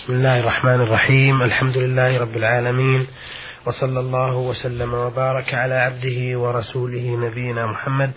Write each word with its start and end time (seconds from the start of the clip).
بسم 0.00 0.12
الله 0.12 0.40
الرحمن 0.40 0.80
الرحيم. 0.80 1.42
الحمد 1.42 1.76
لله 1.76 2.18
رب 2.18 2.36
العالمين. 2.36 3.06
وصلى 3.66 4.00
الله 4.00 4.34
وسلم 4.36 4.94
وبارك 4.94 5.54
على 5.54 5.74
عبده 5.74 6.38
ورسوله 6.38 7.16
نبينا 7.26 7.66
محمد 7.66 8.10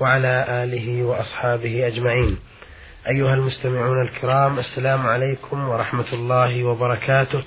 وعلى 0.00 0.46
آله 0.48 1.02
وأصحابه 1.04 1.86
أجمعين. 1.86 2.38
أيها 3.08 3.34
المستمعون 3.34 4.08
الكرام 4.08 4.58
السلام 4.58 5.06
عليكم 5.06 5.68
ورحمة 5.68 6.10
الله 6.12 6.64
وبركاته. 6.64 7.42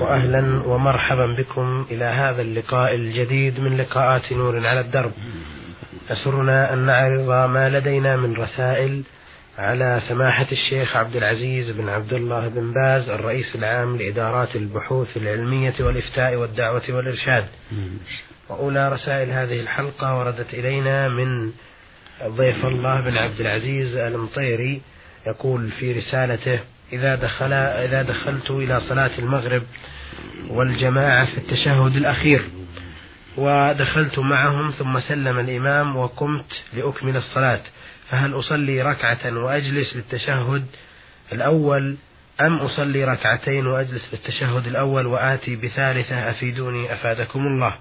وأهلا 0.00 0.62
ومرحبا 0.66 1.26
بكم 1.26 1.86
إلى 1.90 2.04
هذا 2.04 2.42
اللقاء 2.42 2.94
الجديد 2.94 3.60
من 3.60 3.76
لقاءات 3.76 4.32
نور 4.32 4.66
على 4.66 4.80
الدرب. 4.80 5.12
يسرنا 6.10 6.72
أن 6.72 6.78
نعرض 6.78 7.50
ما 7.50 7.68
لدينا 7.68 8.16
من 8.16 8.36
رسائل 8.36 9.02
على 9.62 10.00
سماحة 10.08 10.46
الشيخ 10.52 10.96
عبد 10.96 11.16
العزيز 11.16 11.70
بن 11.70 11.88
عبد 11.88 12.12
الله 12.12 12.48
بن 12.48 12.72
باز 12.72 13.08
الرئيس 13.08 13.56
العام 13.56 13.96
لإدارات 13.96 14.56
البحوث 14.56 15.16
العلمية 15.16 15.74
والإفتاء 15.80 16.34
والدعوة 16.36 16.82
والإرشاد. 16.88 17.46
وأولى 18.48 18.92
رسائل 18.92 19.30
هذه 19.30 19.60
الحلقة 19.60 20.18
وردت 20.18 20.54
إلينا 20.54 21.08
من 21.08 21.52
ضيف 22.26 22.66
الله 22.66 23.00
بن 23.00 23.16
عبد 23.16 23.40
العزيز 23.40 23.96
المطيري 23.96 24.80
يقول 25.26 25.70
في 25.70 25.92
رسالته 25.92 26.60
إذا 26.92 27.14
دخل 27.14 27.52
إذا 27.52 28.02
دخلت 28.02 28.50
إلى 28.50 28.80
صلاة 28.80 29.10
المغرب 29.18 29.62
والجماعة 30.48 31.24
في 31.24 31.38
التشهد 31.38 31.96
الأخير 31.96 32.42
ودخلت 33.36 34.18
معهم 34.18 34.70
ثم 34.70 35.00
سلم 35.00 35.38
الإمام 35.38 35.96
وقمت 35.96 36.62
لأكمل 36.72 37.16
الصلاة. 37.16 37.60
فهل 38.10 38.38
أصلي 38.38 38.82
ركعة 38.82 39.38
وأجلس 39.38 39.96
للتشهد 39.96 40.66
الأول 41.32 41.96
أم 42.40 42.56
أصلي 42.56 43.04
ركعتين 43.04 43.66
وأجلس 43.66 44.08
للتشهد 44.12 44.66
الأول 44.66 45.06
وآتي 45.06 45.56
بثالثة 45.56 46.30
أفيدوني 46.30 46.92
أفادكم 46.92 47.40
الله؟ 47.40 47.74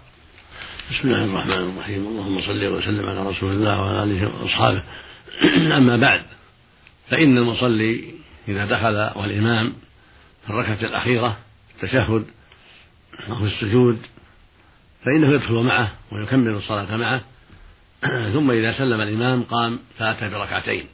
بسم 0.91 1.09
الله 1.09 1.25
الرحمن 1.25 1.73
الرحيم. 1.73 2.07
اللهم 2.07 2.41
صل 2.41 2.65
وسلم 2.65 3.09
على 3.09 3.29
رسول 3.29 3.51
الله 3.51 3.81
وعلى 3.81 4.03
آله 4.03 4.41
وأصحابه. 4.41 4.83
أما 5.77 5.97
بعد 5.97 6.21
فإن 7.09 7.37
المصلي 7.37 8.03
إذا 8.47 8.65
دخل 8.65 9.19
والإمام 9.21 9.73
في 10.45 10.49
الركعة 10.49 10.77
الأخيرة 10.81 11.37
التشهد 11.75 12.25
أو 13.29 13.45
السجود 13.45 13.99
فإنه 15.05 15.33
يدخل 15.33 15.53
معه 15.53 15.91
ويكمل 16.11 16.51
الصلاة 16.51 16.97
معه. 16.97 17.21
ثم 18.33 18.51
إذا 18.51 18.73
سلم 18.73 19.01
الإمام 19.01 19.43
قام 19.43 19.79
فأتى 19.97 20.29
بركعتين. 20.29 20.85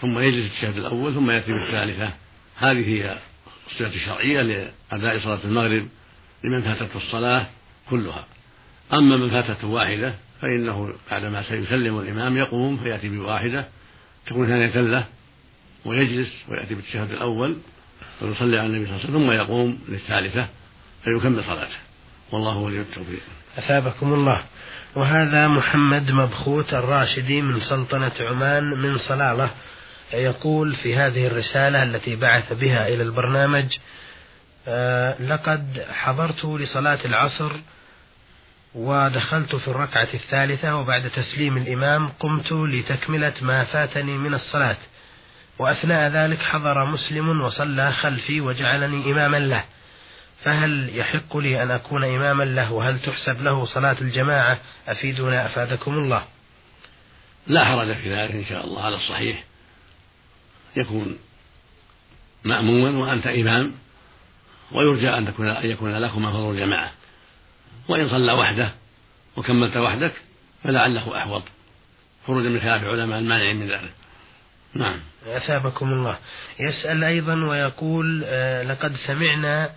ثم 0.00 0.18
يجلس 0.18 0.46
التشهد 0.46 0.76
الأول 0.76 1.14
ثم 1.14 1.30
يأتي 1.30 1.52
بالثالثة. 1.52 2.12
هذه 2.56 2.88
هي 2.88 3.18
الصفة 3.66 3.94
الشرعية 3.94 4.42
لأداء 4.42 5.18
صلاة 5.18 5.38
المغرب 5.44 5.88
لمن 6.44 6.62
فاتته 6.62 6.96
الصلاة 6.96 7.46
كلها. 7.90 8.26
أما 8.92 9.16
من 9.16 9.30
فاتته 9.30 9.66
واحدة 9.66 10.14
فإنه 10.40 10.94
بعدما 11.10 11.42
سيسلم 11.42 11.98
الإمام 11.98 12.36
يقوم 12.36 12.76
فيأتي 12.76 13.08
بواحدة 13.08 13.68
تكون 14.26 14.46
ثانية 14.46 14.90
له 14.90 15.04
ويجلس 15.84 16.32
ويأتي 16.48 16.74
بالتشهد 16.74 17.10
الأول 17.10 17.56
ويصلي 18.22 18.58
على 18.58 18.66
النبي 18.66 18.86
صلى 18.86 18.94
الله 18.94 19.06
عليه 19.06 19.14
وسلم 19.14 19.26
ثم 19.26 19.30
يقوم 19.30 19.78
للثالثة 19.88 20.48
فيكمل 21.04 21.44
صلاته. 21.44 21.89
والله 22.32 22.56
ولي 22.56 22.80
التوفيق. 22.80 23.20
أثابكم 23.58 24.14
الله. 24.14 24.42
وهذا 24.94 25.48
محمد 25.48 26.10
مبخوت 26.10 26.74
الراشدي 26.74 27.42
من 27.42 27.60
سلطنة 27.60 28.12
عمان 28.20 28.64
من 28.64 28.98
صلالة. 28.98 29.50
يقول 30.12 30.74
في 30.74 30.96
هذه 30.96 31.26
الرسالة 31.26 31.82
التي 31.82 32.16
بعث 32.16 32.52
بها 32.52 32.88
إلى 32.88 33.02
البرنامج 33.02 33.76
آه 34.68 35.22
لقد 35.22 35.86
حضرت 35.92 36.44
لصلاة 36.44 36.98
العصر 37.04 37.52
ودخلت 38.74 39.56
في 39.56 39.68
الركعة 39.68 40.08
الثالثة 40.14 40.76
وبعد 40.76 41.10
تسليم 41.10 41.56
الإمام 41.56 42.08
قمت 42.08 42.52
لتكملة 42.52 43.32
ما 43.42 43.64
فاتني 43.64 44.18
من 44.18 44.34
الصلاة. 44.34 44.76
وأثناء 45.58 46.10
ذلك 46.10 46.38
حضر 46.42 46.84
مسلم 46.84 47.40
وصلى 47.40 47.92
خلفي 47.92 48.40
وجعلني 48.40 49.12
إماما 49.12 49.36
له. 49.36 49.64
فهل 50.44 50.90
يحق 50.98 51.36
لي 51.36 51.62
أن 51.62 51.70
أكون 51.70 52.04
إماما 52.04 52.44
له؟ 52.44 52.72
وهل 52.72 52.98
تحسب 53.00 53.42
له 53.42 53.64
صلاة 53.64 53.96
الجماعة؟ 54.00 54.60
أفيدنا 54.88 55.46
أفادكم 55.46 55.92
الله. 55.92 56.24
لا 57.46 57.64
حرج 57.64 57.94
في 57.94 58.14
ذلك 58.14 58.30
إن 58.30 58.44
شاء 58.44 58.64
الله 58.64 58.82
على 58.82 58.96
الصحيح 58.96 59.44
يكون 60.76 61.18
مأموما 62.44 62.98
وأنت 62.98 63.26
إمام 63.26 63.72
ويرجى 64.72 65.08
أن 65.08 65.26
تكون 65.26 65.48
أن 65.48 65.70
يكون 65.70 65.92
لكما 65.94 66.32
فضل 66.32 66.50
الجماعة. 66.50 66.92
وإن 67.88 68.08
صلى 68.08 68.32
وحده 68.32 68.70
وكملت 69.36 69.76
وحدك 69.76 70.12
فلعله 70.64 71.22
أحوط. 71.22 71.42
خروجا 72.26 72.48
من 72.48 72.60
خلاف 72.60 72.84
علماء 72.84 73.18
المانع 73.18 73.52
من 73.52 73.70
ذلك. 73.70 73.92
نعم. 74.74 75.00
أثابكم 75.26 75.92
الله. 75.92 76.18
يسأل 76.60 77.04
أيضا 77.04 77.34
ويقول 77.34 78.22
آه 78.24 78.62
لقد 78.62 78.96
سمعنا 78.96 79.70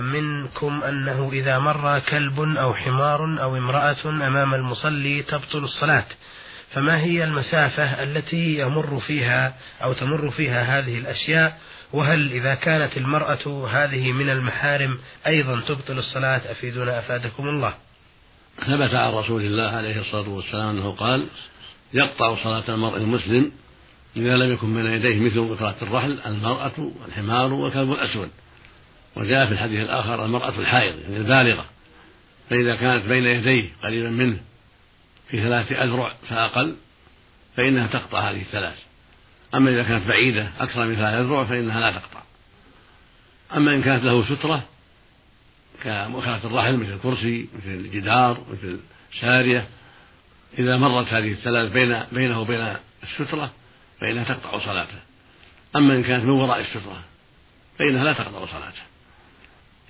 منكم 0.00 0.82
أنه 0.82 1.30
إذا 1.32 1.58
مر 1.58 1.98
كلب 1.98 2.40
أو 2.40 2.74
حمار 2.74 3.42
أو 3.42 3.56
امرأة 3.56 3.96
أمام 4.06 4.54
المصلي 4.54 5.22
تبطل 5.22 5.58
الصلاة. 5.64 6.06
فما 6.70 7.00
هي 7.00 7.24
المسافة 7.24 8.02
التي 8.02 8.58
يمر 8.58 9.00
فيها 9.00 9.54
أو 9.82 9.92
تمر 9.92 10.30
فيها 10.30 10.78
هذه 10.78 10.98
الأشياء؟ 10.98 11.58
وهل 11.92 12.32
إذا 12.32 12.54
كانت 12.54 12.96
المرأة 12.96 13.68
هذه 13.70 14.12
من 14.12 14.30
المحارم 14.30 14.98
أيضا 15.26 15.60
تبطل 15.60 15.98
الصلاة؟ 15.98 16.40
أفيدنا 16.50 16.98
أفادكم 16.98 17.48
الله. 17.48 17.74
ثبت 18.66 18.94
عن 18.94 19.12
رسول 19.12 19.42
الله 19.42 19.68
عليه 19.68 20.00
الصلاة 20.00 20.28
والسلام 20.28 20.68
أنه 20.68 20.92
قال 20.92 21.26
يقطع 21.94 22.36
صلاة 22.44 22.64
المرء 22.68 22.96
المسلم 22.96 23.52
إذا 24.16 24.36
لم 24.36 24.52
يكن 24.52 24.74
بين 24.74 24.86
يديه 24.86 25.20
مثل 25.20 25.40
مقراة 25.40 25.74
الرحل 25.82 26.20
المرأة 26.26 26.92
والحمار 27.02 27.52
والكلب 27.52 27.92
الأسود. 27.92 28.30
وجاء 29.16 29.46
في 29.46 29.52
الحديث 29.52 29.80
الآخر 29.80 30.24
المرأة 30.24 30.58
الحائض 30.58 30.98
يعني 30.98 31.16
البالغة. 31.16 31.64
فإذا 32.50 32.76
كانت 32.76 33.06
بين 33.06 33.24
يديه 33.24 33.70
قريبا 33.82 34.10
منه 34.10 34.38
في 35.30 35.42
ثلاثة 35.42 35.84
أذرع 35.84 36.16
فأقل 36.28 36.76
فإنها 37.56 37.86
تقطع 37.86 38.30
هذه 38.30 38.40
الثلاث. 38.40 38.78
أما 39.54 39.70
إذا 39.70 39.82
كانت 39.82 40.06
بعيدة 40.06 40.50
أكثر 40.60 40.86
من 40.86 40.96
ثلاثة 40.96 41.20
أذرع 41.20 41.44
فإنها 41.44 41.80
لا 41.80 41.90
تقطع. 41.90 42.22
أما 43.56 43.74
إن 43.74 43.82
كانت 43.82 44.04
له 44.04 44.24
سترة 44.24 44.64
كمؤخرة 45.82 46.40
الرحل 46.44 46.76
مثل 46.76 46.92
الكرسي 46.92 47.48
مثل 47.58 47.70
الجدار 47.70 48.44
مثل 48.52 48.80
سارية 49.20 49.68
إذا 50.58 50.76
مرت 50.76 51.12
هذه 51.12 51.32
الثلاث 51.32 51.72
بين 51.72 52.02
بينه 52.12 52.40
وبين 52.40 52.76
السترة 53.02 53.52
فإنها 54.00 54.24
تقطع 54.24 54.58
صلاته. 54.58 54.98
أما 55.76 55.94
إن 55.94 56.02
كانت 56.02 56.24
من 56.24 56.30
وراء 56.30 56.60
السترة 56.60 57.02
فإنها 57.78 58.04
لا 58.04 58.12
تقطع 58.12 58.46
صلاته. 58.46 58.91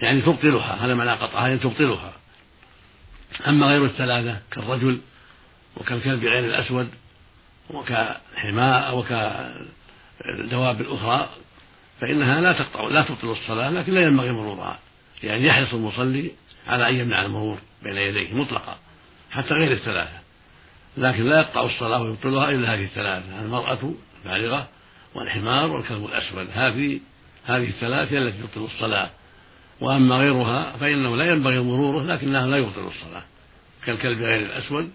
يعني 0.03 0.21
تبطلها 0.21 0.87
هذا 0.87 0.95
معنى 0.95 1.11
قطعها 1.11 1.49
يعني 1.49 1.59
تبطلها. 1.59 2.13
أما 3.49 3.67
غير 3.67 3.85
الثلاثة 3.85 4.39
كالرجل 4.51 5.01
وكالكلب 5.77 6.25
غير 6.25 6.45
الأسود 6.45 6.91
وكحماء 7.71 8.99
وكالدواب 8.99 10.81
الأخرى 10.81 11.29
فإنها 12.01 12.41
لا 12.41 12.53
تقطع 12.53 12.89
لا 12.89 13.03
تبطل 13.03 13.31
الصلاة 13.31 13.71
لكن 13.71 13.95
لا 13.95 14.03
ينبغي 14.03 14.33
مرورها 14.33 14.79
يعني 15.23 15.47
يحرص 15.47 15.75
المصلي 15.75 16.31
على 16.67 16.89
أن 16.89 16.95
يمنع 16.95 17.23
المرور 17.23 17.59
بين 17.83 17.97
يديه 17.97 18.35
مطلقا 18.35 18.79
حتى 19.31 19.55
غير 19.55 19.73
الثلاثة. 19.73 20.23
لكن 20.97 21.25
لا 21.25 21.41
يقطع 21.41 21.63
الصلاة 21.63 22.03
ويبطلها 22.03 22.51
إلا 22.51 22.75
هذه 22.75 22.85
الثلاثة 22.85 23.41
المرأة 23.41 23.95
البالغة 24.25 24.69
والحمار 25.15 25.71
والكلب 25.71 26.07
الأسود. 26.07 26.49
هذه 26.53 27.01
هذه 27.45 27.69
الثلاث 27.69 28.13
هي 28.13 28.19
التي 28.19 28.43
تبطل 28.43 28.65
الصلاة. 28.65 29.11
وأما 29.81 30.17
غيرها 30.17 30.77
فإنه 30.77 31.17
لا 31.17 31.25
ينبغي 31.25 31.59
مروره 31.61 32.03
لكنها 32.03 32.47
لا 32.47 32.57
يبطل 32.57 32.87
الصلاة. 32.87 33.23
كالكلب 33.87 34.23
غير 34.23 34.47
الأسود 34.47 34.91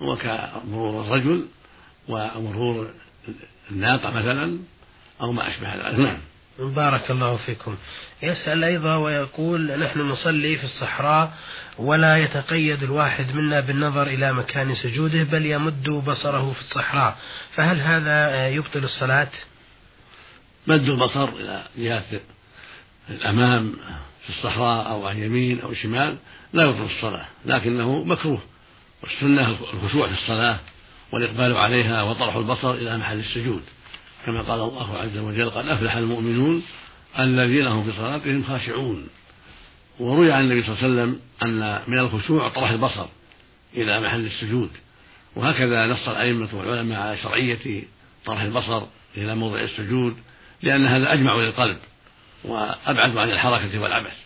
وكمرور 0.00 1.04
الرجل 1.04 1.46
ومرور 2.08 2.90
الناقة 3.70 4.10
مثلا 4.10 4.58
أو 5.20 5.32
ما 5.32 5.48
أشبه 5.48 5.74
ذلك. 5.74 5.98
نعم. 5.98 6.18
بارك 6.58 7.10
الله 7.10 7.36
فيكم. 7.36 7.76
يسأل 8.22 8.64
أيضا 8.64 8.96
ويقول 8.96 9.78
نحن 9.78 10.00
نصلي 10.00 10.56
في 10.56 10.64
الصحراء 10.64 11.32
ولا 11.78 12.16
يتقيد 12.16 12.82
الواحد 12.82 13.34
منا 13.34 13.60
بالنظر 13.60 14.06
إلى 14.06 14.32
مكان 14.32 14.74
سجوده 14.74 15.22
بل 15.22 15.46
يمد 15.46 15.88
بصره 15.88 16.52
في 16.52 16.60
الصحراء. 16.60 17.16
فهل 17.54 17.80
هذا 17.80 18.48
يبطل 18.48 18.84
الصلاة؟ 18.84 19.28
مد 20.66 20.88
البصر 20.88 21.28
إلى 21.28 21.62
جهة 21.78 22.20
الأمام 23.10 23.72
في 24.22 24.28
الصحراء 24.28 24.90
أو 24.90 25.06
عن 25.06 25.22
يمين 25.22 25.60
أو 25.60 25.74
شمال 25.74 26.16
لا 26.52 26.64
يبطل 26.64 26.84
الصلاة 26.84 27.26
لكنه 27.44 28.04
مكروه 28.04 28.40
والسنة 29.02 29.56
الخشوع 29.74 30.06
في 30.06 30.12
الصلاة 30.12 30.58
والإقبال 31.12 31.56
عليها 31.56 32.02
وطرح 32.02 32.36
البصر 32.36 32.74
إلى 32.74 32.98
محل 32.98 33.18
السجود. 33.18 33.62
كما 34.26 34.42
قال 34.42 34.60
الله 34.60 34.98
عز 34.98 35.18
وجل 35.18 35.50
قد 35.50 35.68
أفلح 35.68 35.96
المؤمنون 35.96 36.62
الذين 37.18 37.66
هم 37.66 37.84
في 37.90 37.96
صلاتهم 37.96 38.44
خاشعون 38.44 39.08
وروي 40.00 40.32
عن 40.32 40.44
النبي 40.44 40.62
صلى 40.62 40.74
الله 40.74 40.82
عليه 40.82 40.92
وسلم 40.92 41.20
أن 41.42 41.82
من 41.86 41.98
الخشوع 41.98 42.48
طرح 42.48 42.70
البصر 42.70 43.06
إلى 43.74 44.00
محل 44.00 44.26
السجود. 44.26 44.70
وهكذا 45.36 45.86
نص 45.86 46.08
الأئمة 46.08 46.48
والعلماء 46.52 47.00
على 47.00 47.16
شرعية 47.16 47.82
طرح 48.24 48.40
البصر 48.40 48.82
إلى 49.16 49.34
موضع 49.34 49.60
السجود 49.60 50.16
لأن 50.62 50.86
هذا 50.86 51.12
أجمع 51.12 51.34
للقلب. 51.34 51.76
وأبعد 52.46 53.16
عن 53.16 53.30
الحركة 53.30 53.80
والعبث. 53.80 54.16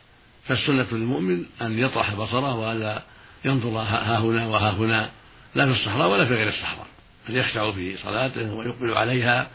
فالسنة 0.48 0.86
للمؤمن 0.92 1.44
أن 1.62 1.78
يطرح 1.78 2.14
بصره 2.14 2.54
وألا 2.54 3.02
ينظر 3.44 3.78
ها 3.78 4.18
هنا 4.18 4.46
وها 4.46 4.70
هنا 4.70 5.10
لا 5.54 5.66
في 5.66 5.80
الصحراء 5.80 6.08
ولا 6.08 6.24
في 6.24 6.34
غير 6.34 6.48
الصحراء. 6.48 6.86
بل 7.28 7.36
يخشع 7.36 7.72
في 7.72 7.96
صلاته 7.96 8.54
ويقبل 8.54 8.94
عليها 8.94 9.50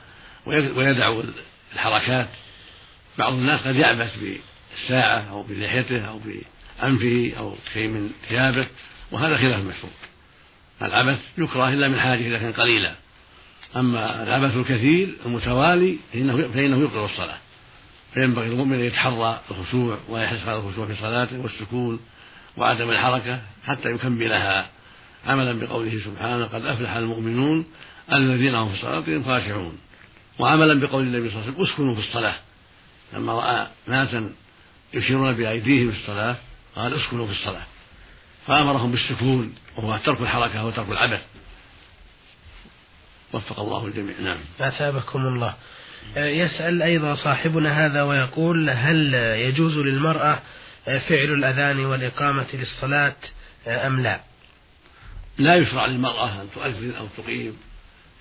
ويدع 0.46 1.22
الحركات. 1.74 2.28
بعض 3.18 3.34
الناس 3.34 3.68
قد 3.68 3.76
يعبث 3.76 4.18
بالساعة 4.20 5.30
أو 5.32 5.44
بلحيته 5.44 6.06
أو 6.06 6.20
بأنفه 6.20 7.34
أو 7.38 7.56
شيء 7.74 7.88
من 7.88 8.12
ثيابه 8.30 8.68
وهذا 9.12 9.38
خلاف 9.38 9.60
المشروع 9.60 9.92
العبث 10.82 11.20
يكره 11.38 11.70
إلا 11.70 11.88
من 11.88 12.00
حاجة 12.00 12.28
إذا 12.28 12.38
كان 12.38 12.54
قليلا. 12.54 12.96
أما 13.76 14.24
العبث 14.24 14.58
الكثير 14.58 15.16
المتوالي 15.26 15.98
فإنه, 16.14 16.48
فإنه 16.48 16.82
يبطل 16.82 17.06
الصلاة. 17.06 17.38
فينبغي 18.16 18.48
المؤمن 18.48 18.74
أن 18.74 18.86
يتحرى 18.86 19.42
الخشوع 19.52 19.98
ويحرص 20.10 20.48
على 20.48 20.58
الخشوع 20.60 20.88
في 20.88 20.96
صلاته 20.96 21.40
والسكون 21.40 22.00
وعدم 22.58 22.90
الحركة 22.90 23.42
حتى 23.66 23.92
يكملها. 23.92 24.70
عملا 25.28 25.60
بقوله 25.60 26.00
سبحانه 26.06 26.46
قد 26.46 26.66
أفلح 26.66 26.92
المؤمنون 26.92 27.66
الذين 28.14 28.56
هم 28.56 28.70
في 28.70 28.82
صلاتهم 28.82 29.24
خاشعون. 29.24 29.78
وعملا 30.40 30.80
بقول 30.80 31.04
النبي 31.04 31.30
صلى 31.30 31.40
الله 31.40 31.42
عليه 31.42 31.54
وسلم 31.54 31.66
اسكنوا 31.66 31.96
في 31.96 32.00
الصلاة. 32.00 32.36
لما 33.14 33.34
رأى 33.34 33.68
ناسا 33.88 34.30
يشيرون 34.94 35.32
بأيديهم 35.34 35.92
في 35.92 35.98
الصلاة 35.98 36.36
قال 36.76 36.94
اسكنوا 36.94 37.26
في 37.26 37.32
الصلاة. 37.32 37.64
فأمرهم 38.48 38.92
بالسكون 38.92 39.56
وهو 39.78 39.98
ترك 39.98 40.22
الحركة 40.22 40.66
وترك 40.66 40.90
العبث. 40.90 41.26
وفق 43.34 43.60
الله 43.60 43.86
الجميع. 43.86 44.16
نعم. 44.22 44.38
أثابكم 44.60 45.20
الله. 45.20 45.54
يسأل 46.16 46.82
أيضا 46.82 47.16
صاحبنا 47.16 47.86
هذا 47.86 48.04
ويقول 48.04 48.70
هل 48.70 49.14
يجوز 49.14 49.78
للمرأة 49.78 50.40
فعل 50.86 51.34
الأذان 51.34 51.86
والإقامة 51.86 52.46
للصلاة 52.54 53.16
أم 53.68 54.00
لا؟ 54.00 54.20
لا 55.38 55.56
يشرع 55.56 55.86
للمرأة 55.86 56.42
أن 56.42 56.48
تؤذن 56.56 56.94
أو 56.96 57.08
تقيم 57.18 57.58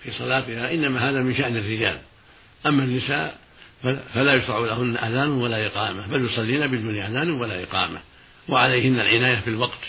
في 0.03 0.11
صلاتها 0.11 0.73
إنما 0.73 1.11
هذا 1.11 1.21
من 1.21 1.37
شأن 1.37 1.57
الرجال. 1.57 1.99
أما 2.67 2.85
النساء 2.85 3.39
فلا 4.15 4.35
يشرع 4.35 4.59
لهن 4.59 4.97
أذان 4.97 5.29
ولا 5.29 5.67
إقامة 5.67 6.07
بل 6.07 6.25
يصلين 6.25 6.67
بدون 6.67 7.03
أذان 7.03 7.31
ولا 7.31 7.63
إقامة. 7.63 7.99
وعليهن 8.49 9.01
العناية 9.01 9.43
بالوقت 9.47 9.81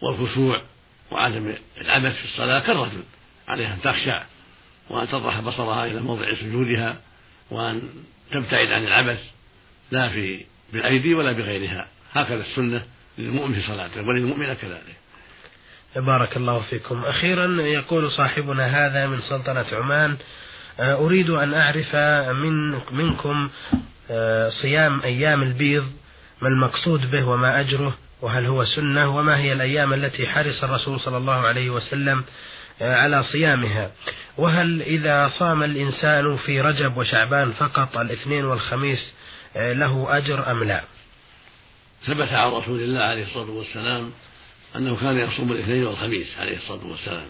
والخشوع 0.00 0.62
وعدم 1.10 1.54
العبث 1.80 2.16
في 2.16 2.24
الصلاة 2.24 2.60
كالرجل 2.60 3.02
عليها 3.48 3.74
أن 3.74 3.80
تخشع 3.82 4.22
وأن 4.90 5.08
تطرح 5.08 5.40
بصرها 5.40 5.86
إلى 5.86 6.00
موضع 6.00 6.34
سجودها 6.34 7.00
وأن 7.50 7.82
تبتعد 8.30 8.66
عن 8.66 8.82
العبث 8.82 9.20
لا 9.90 10.08
في 10.08 10.44
بالأيدي 10.72 11.14
ولا 11.14 11.32
بغيرها. 11.32 11.88
هكذا 12.12 12.40
السنة 12.40 12.82
للمؤمن 13.18 13.54
في 13.54 13.60
صلاته 13.60 14.08
وللمؤمن 14.08 14.52
كذلك. 14.54 14.96
بارك 15.96 16.36
الله 16.36 16.60
فيكم. 16.60 17.04
أخيرا 17.04 17.62
يقول 17.62 18.10
صاحبنا 18.10 18.86
هذا 18.86 19.06
من 19.06 19.20
سلطنة 19.20 19.66
عمان 19.72 20.16
آه، 20.80 20.94
أريد 20.94 21.30
أن 21.30 21.54
أعرف 21.54 21.96
من 22.36 22.80
منكم 22.92 23.48
آه، 24.10 24.48
صيام 24.48 25.00
أيام 25.00 25.42
البيض 25.42 25.86
ما 26.42 26.48
المقصود 26.48 27.10
به 27.10 27.28
وما 27.28 27.60
أجره 27.60 27.94
وهل 28.22 28.46
هو 28.46 28.64
سنة 28.64 29.16
وما 29.16 29.36
هي 29.36 29.52
الأيام 29.52 29.92
التي 29.92 30.26
حرص 30.26 30.64
الرسول 30.64 31.00
صلى 31.00 31.16
الله 31.16 31.46
عليه 31.46 31.70
وسلم 31.70 32.24
على 32.80 33.22
صيامها. 33.22 33.92
وهل 34.36 34.82
إذا 34.82 35.28
صام 35.28 35.62
الإنسان 35.62 36.36
في 36.36 36.60
رجب 36.60 36.96
وشعبان 36.96 37.52
فقط 37.52 37.98
الاثنين 37.98 38.44
والخميس 38.44 39.12
له 39.56 40.16
أجر 40.16 40.50
أم 40.50 40.64
لا؟ 40.64 40.84
ثبت 42.06 42.28
عن 42.28 42.50
رسول 42.50 42.80
الله 42.80 43.00
عليه 43.00 43.24
الصلاة 43.24 43.50
والسلام 43.50 44.10
أنه 44.76 44.96
كان 44.96 45.18
يصوم 45.18 45.52
الاثنين 45.52 45.86
والخميس 45.86 46.38
عليه 46.38 46.56
الصلاة 46.56 46.86
والسلام. 46.86 47.28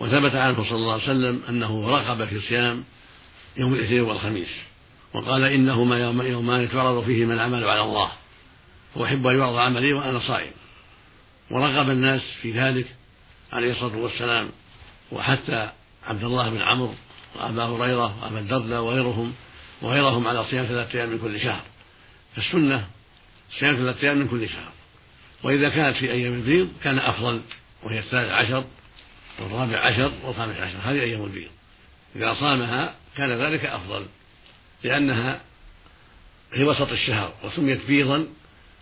وثبت 0.00 0.34
عنه 0.34 0.64
صلى 0.64 0.76
الله 0.76 0.92
عليه 0.92 1.02
وسلم 1.02 1.42
أنه 1.48 1.88
رغب 1.88 2.24
في 2.24 2.40
صيام 2.40 2.84
يوم 3.56 3.74
الاثنين 3.74 4.00
والخميس. 4.00 4.60
وقال 5.14 5.44
إنهما 5.44 6.24
يومان 6.28 6.70
تعرض 6.70 7.04
فيهما 7.04 7.34
العمل 7.34 7.64
على 7.68 7.80
الله. 7.80 8.10
وأحب 8.96 9.26
أن 9.26 9.38
يعرض 9.38 9.56
عملي 9.56 9.92
وأنا 9.92 10.18
صائم. 10.18 10.52
ورغب 11.50 11.90
الناس 11.90 12.22
في 12.42 12.52
ذلك 12.52 12.86
عليه 13.52 13.72
الصلاة 13.72 13.96
والسلام. 13.96 14.48
وحتى 15.12 15.70
عبد 16.04 16.24
الله 16.24 16.50
بن 16.50 16.62
عمرو 16.62 16.94
وأبا 17.36 17.64
هريرة 17.64 18.22
وأبا 18.22 18.38
الدرداء 18.38 18.82
وغيرهم 18.82 19.34
وغيرهم 19.82 20.26
على 20.26 20.44
صيام 20.44 20.66
ثلاثة 20.66 20.98
أيام 20.98 21.10
من 21.10 21.18
كل 21.18 21.40
شهر. 21.40 21.62
فالسنة 22.36 22.86
صيام 23.50 23.76
ثلاثة 23.76 24.02
أيام 24.02 24.18
من 24.18 24.28
كل 24.28 24.48
شهر. 24.48 24.72
وإذا 25.42 25.68
كانت 25.68 25.96
في 25.96 26.10
أيام 26.10 26.32
البيض 26.32 26.68
كان 26.82 26.98
أفضل 26.98 27.40
وهي 27.82 27.98
الثالث 27.98 28.30
عشر 28.30 28.64
والرابع 29.38 29.86
عشر 29.86 30.12
والخامس 30.24 30.56
عشر 30.56 30.78
هذه 30.82 31.00
أيام 31.00 31.24
البيض. 31.24 31.50
إذا 32.16 32.34
صامها 32.34 32.94
كان 33.16 33.32
ذلك 33.32 33.64
أفضل 33.64 34.06
لأنها 34.84 35.40
في 36.52 36.64
وسط 36.64 36.92
الشهر 36.92 37.32
وسميت 37.44 37.86
بيضا 37.86 38.26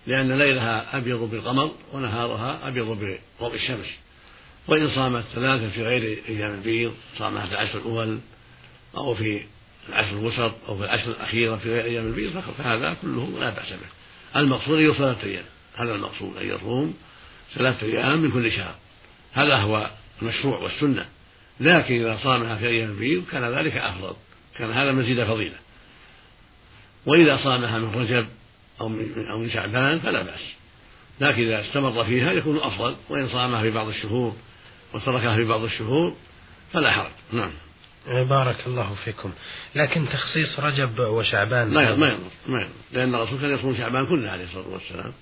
لأن 0.06 0.38
ليلها 0.38 0.96
أبيض 0.98 1.18
بالقمر 1.30 1.74
ونهارها 1.92 2.68
أبيض 2.68 2.86
بضوء 2.86 3.54
الشمس. 3.54 3.86
وإن 4.68 4.90
صامت 4.90 5.24
ثلاثة 5.34 5.70
في 5.70 5.82
غير 5.82 6.22
أيام 6.28 6.54
البيض 6.54 6.94
صامها 7.18 7.46
في 7.46 7.52
العشر 7.52 7.78
الأول 7.78 8.18
أو 8.96 9.14
في 9.14 9.44
العشر 9.88 10.10
الوسط 10.10 10.54
أو 10.68 10.78
في 10.78 10.84
العشر 10.84 11.10
الأخيرة 11.10 11.56
في 11.56 11.70
غير 11.70 11.84
أيام 11.84 12.06
البيض 12.06 12.40
فهذا 12.58 12.96
كله 13.02 13.40
لا 13.40 13.50
بأس 13.50 13.72
به. 13.72 14.40
المقصود 14.40 14.78
أن 14.78 14.84
يوصل 14.84 14.98
ثلاثة 14.98 15.26
أيام. 15.26 15.44
هذا 15.76 15.94
المقصود 15.94 16.36
أن 16.36 16.48
يصوم 16.48 16.94
ثلاثة 17.54 17.86
أيام 17.86 18.18
من 18.18 18.30
كل 18.30 18.52
شهر. 18.52 18.74
هذا 19.32 19.56
هو 19.56 19.90
المشروع 20.22 20.58
والسنة. 20.58 21.06
لكن 21.60 21.94
إذا 21.94 22.18
صامها 22.22 22.56
في 22.56 22.66
أيام 22.66 22.90
البيض 22.90 23.24
كان 23.32 23.54
ذلك 23.54 23.76
أفضل 23.76 24.16
كان 24.58 24.70
هذا 24.70 24.92
مزيد 24.92 25.24
فضيلة. 25.24 25.56
وإذا 27.06 27.36
صامها 27.36 27.78
من 27.78 27.94
رجب 27.94 28.26
أو 28.80 28.88
من 28.88 29.26
أو 29.30 29.38
من 29.38 29.50
شعبان 29.50 29.98
فلا 29.98 30.22
بأس. 30.22 30.40
لكن 31.20 31.42
إذا 31.42 31.60
استمر 31.60 32.04
فيها 32.04 32.32
يكون 32.32 32.56
أفضل 32.56 32.96
وإن 33.08 33.28
صامها 33.28 33.62
في 33.62 33.70
بعض 33.70 33.88
الشهور 33.88 34.36
وتركها 34.94 35.36
في 35.36 35.44
بعض 35.44 35.62
الشهور 35.62 36.14
فلا 36.72 36.90
حرج. 36.90 37.10
نعم. 37.32 37.50
بارك 38.06 38.56
الله 38.66 38.94
فيكم. 39.04 39.32
لكن 39.74 40.08
تخصيص 40.08 40.60
رجب 40.60 41.00
وشعبان 41.00 41.74
ما 41.74 41.82
يضر 41.82 41.96
ما 41.96 42.06
يضر 42.08 42.18
ما 42.46 42.60
يضر. 42.60 42.70
لأن 42.92 43.14
الرسول 43.14 43.40
كان 43.40 43.54
يصوم 43.54 43.76
شعبان 43.76 44.06
كله 44.06 44.30
عليه 44.30 44.44
الصلاة 44.44 44.68
والسلام. 44.68 45.12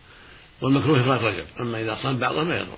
والمكروه 0.62 1.00
إفراد 1.00 1.25
رجب. 1.25 1.44
أما 1.61 1.80
إذا 1.80 1.99
صام 2.02 2.18
بعضه 2.18 2.44
ما 2.44 2.56
يضر. 2.56 2.76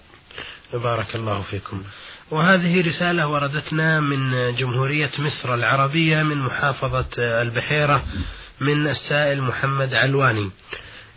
بارك 0.73 1.17
الله 1.17 1.43
فيكم. 1.43 1.83
وهذه 2.31 2.89
رسالة 2.89 3.29
وردتنا 3.29 4.01
من 4.01 4.55
جمهورية 4.55 5.11
مصر 5.19 5.55
العربية 5.55 6.23
من 6.23 6.39
محافظة 6.39 7.07
البحيرة 7.19 8.05
من 8.61 8.87
السائل 8.87 9.43
محمد 9.43 9.95
علواني. 9.95 10.51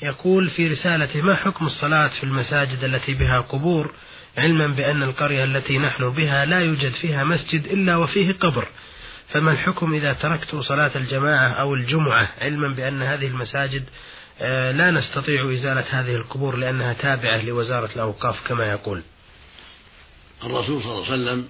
يقول 0.01 0.49
في 0.49 0.67
رسالته 0.67 1.21
ما 1.21 1.35
حكم 1.35 1.65
الصلاة 1.65 2.07
في 2.07 2.23
المساجد 2.23 2.83
التي 2.83 3.13
بها 3.13 3.39
قبور؟ 3.39 3.91
علما 4.37 4.67
بأن 4.67 5.03
القرية 5.03 5.43
التي 5.43 5.77
نحن 5.77 6.09
بها 6.09 6.45
لا 6.45 6.59
يوجد 6.59 6.91
فيها 6.91 7.23
مسجد 7.23 7.65
إلا 7.65 7.95
وفيه 7.95 8.33
قبر. 8.33 8.67
فما 9.29 9.51
الحكم 9.51 9.93
إذا 9.93 10.13
تركت 10.13 10.55
صلاة 10.55 10.91
الجماعة 10.95 11.53
أو 11.53 11.73
الجمعة 11.73 12.29
علما 12.41 12.75
بأن 12.75 13.01
هذه 13.01 13.27
المساجد 13.27 13.83
آه، 14.41 14.71
لا 14.71 14.91
نستطيع 14.91 15.53
إزالة 15.53 15.85
هذه 15.89 16.15
القبور 16.15 16.55
لأنها 16.55 16.93
تابعة 16.93 17.37
لوزارة 17.37 17.89
الأوقاف 17.95 18.47
كما 18.47 18.71
يقول. 18.71 19.01
الرسول 20.43 20.83
صلى 20.83 20.91
الله 20.91 21.05
عليه 21.05 21.13
وسلم 21.13 21.47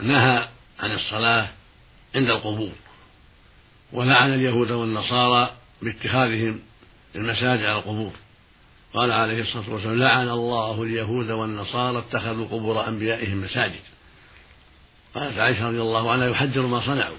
نهى 0.00 0.48
عن 0.80 0.92
الصلاة 0.92 1.48
عند 2.14 2.30
القبور 2.30 2.72
ولعن 3.92 4.34
اليهود 4.34 4.70
والنصارى 4.70 5.50
باتخاذهم 5.82 6.60
المساجد 7.16 7.64
على 7.64 7.78
القبور. 7.78 8.12
قال 8.94 9.12
عليه 9.12 9.40
الصلاة 9.42 9.70
والسلام 9.70 9.98
لعن 9.98 10.28
الله 10.28 10.82
اليهود 10.82 11.30
والنصارى 11.30 11.98
اتخذوا 11.98 12.46
قبور 12.46 12.88
أنبيائهم 12.88 13.40
مساجد. 13.40 13.80
قالت 15.14 15.38
عائشة 15.38 15.68
رضي 15.68 15.80
الله 15.80 16.12
عنها 16.12 16.28
يحذر 16.28 16.66
ما 16.66 16.80
صنعوا. 16.80 17.16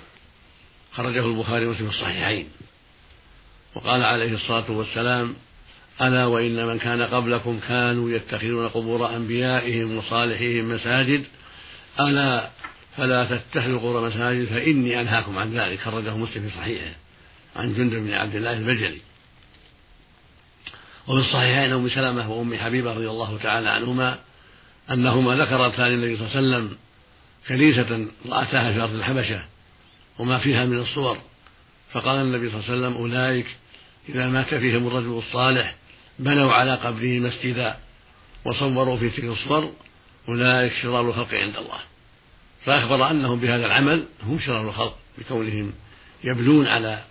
خرجه 0.94 1.26
البخاري 1.26 1.66
ومسلم 1.66 1.90
في 1.90 1.96
الصحيحين. 1.96 2.48
وقال 3.76 4.04
عليه 4.04 4.34
الصلاة 4.34 4.72
والسلام 4.72 5.36
ألا 6.02 6.26
وإن 6.26 6.66
من 6.66 6.80
كان 6.80 7.02
قبلكم 7.02 7.60
كانوا 7.68 8.12
يتخذون 8.12 8.68
قبور 8.68 9.16
أنبيائهم 9.16 9.98
وصالحيهم 9.98 10.70
مساجد 10.70 11.26
ألا 12.00 12.50
فلا 12.98 13.26
تتخذوا 13.26 13.80
قبور 13.80 14.10
مساجد 14.10 14.46
فإني 14.46 15.02
أنهاكم 15.02 15.38
عن 15.38 15.54
ذلك. 15.54 15.80
خرجه 15.80 16.18
مسلم 16.18 16.50
في 16.50 16.56
صحيحه. 16.58 16.96
عن 17.56 17.74
جندب 17.74 17.98
بن 17.98 18.14
عبد 18.14 18.36
الله 18.36 18.54
البجلي. 18.54 19.02
وفي 21.08 21.20
الصحيحين 21.20 21.72
أم 21.72 21.90
سلمة 21.90 22.32
وأم 22.32 22.58
حبيبة 22.58 22.94
رضي 22.94 23.10
الله 23.10 23.38
تعالى 23.44 23.70
عنهما 23.70 24.20
أنهما 24.92 25.36
ذكرتا 25.36 25.82
للنبي 25.82 26.18
صلى 26.18 26.28
الله 26.28 26.38
عليه 26.38 26.48
وسلم 26.48 26.78
كنيسة 27.48 28.08
رأتاها 28.30 28.74
في 28.74 28.82
أرض 28.82 28.94
الحبشة 28.94 29.46
وما 30.20 30.38
فيها 30.38 30.66
من 30.66 30.80
الصور. 30.80 31.18
فقال 31.94 32.20
النبي 32.20 32.50
صلى 32.50 32.60
الله 32.60 32.72
عليه 32.72 32.80
وسلم 32.80 32.94
أولئك 33.02 33.48
إذا 34.10 34.28
مات 34.28 34.56
فيهم 34.56 34.88
الرجل 34.88 35.18
الصالح 35.18 35.76
بنوا 36.20 36.54
على 36.54 36.76
قبره 36.76 37.20
مسجدا 37.20 37.78
وصوروا 38.46 38.98
في 38.98 39.10
تلك 39.10 39.24
الصور 39.24 39.74
أولئك 40.30 40.74
شرار 40.82 41.10
الخلق 41.10 41.34
عند 41.34 41.58
الله. 41.58 41.80
فأخبر 42.66 43.12
أنهم 43.12 43.40
بهذا 43.40 43.66
العمل 43.66 44.06
هم 44.24 44.40
شرار 44.40 44.70
الخلق 44.70 44.98
بكونهم 45.18 45.74
يبنون 46.24 46.68
على 46.68 47.04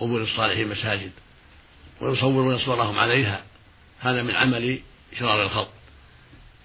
قبور 0.00 0.22
الصالحين 0.22 0.68
مساجد. 0.68 1.10
ويصورون 2.02 2.58
صورهم 2.58 2.98
عليها. 2.98 3.44
هذا 4.00 4.22
من 4.22 4.34
عمل 4.34 4.80
شرار 5.18 5.42
الخلق. 5.42 5.72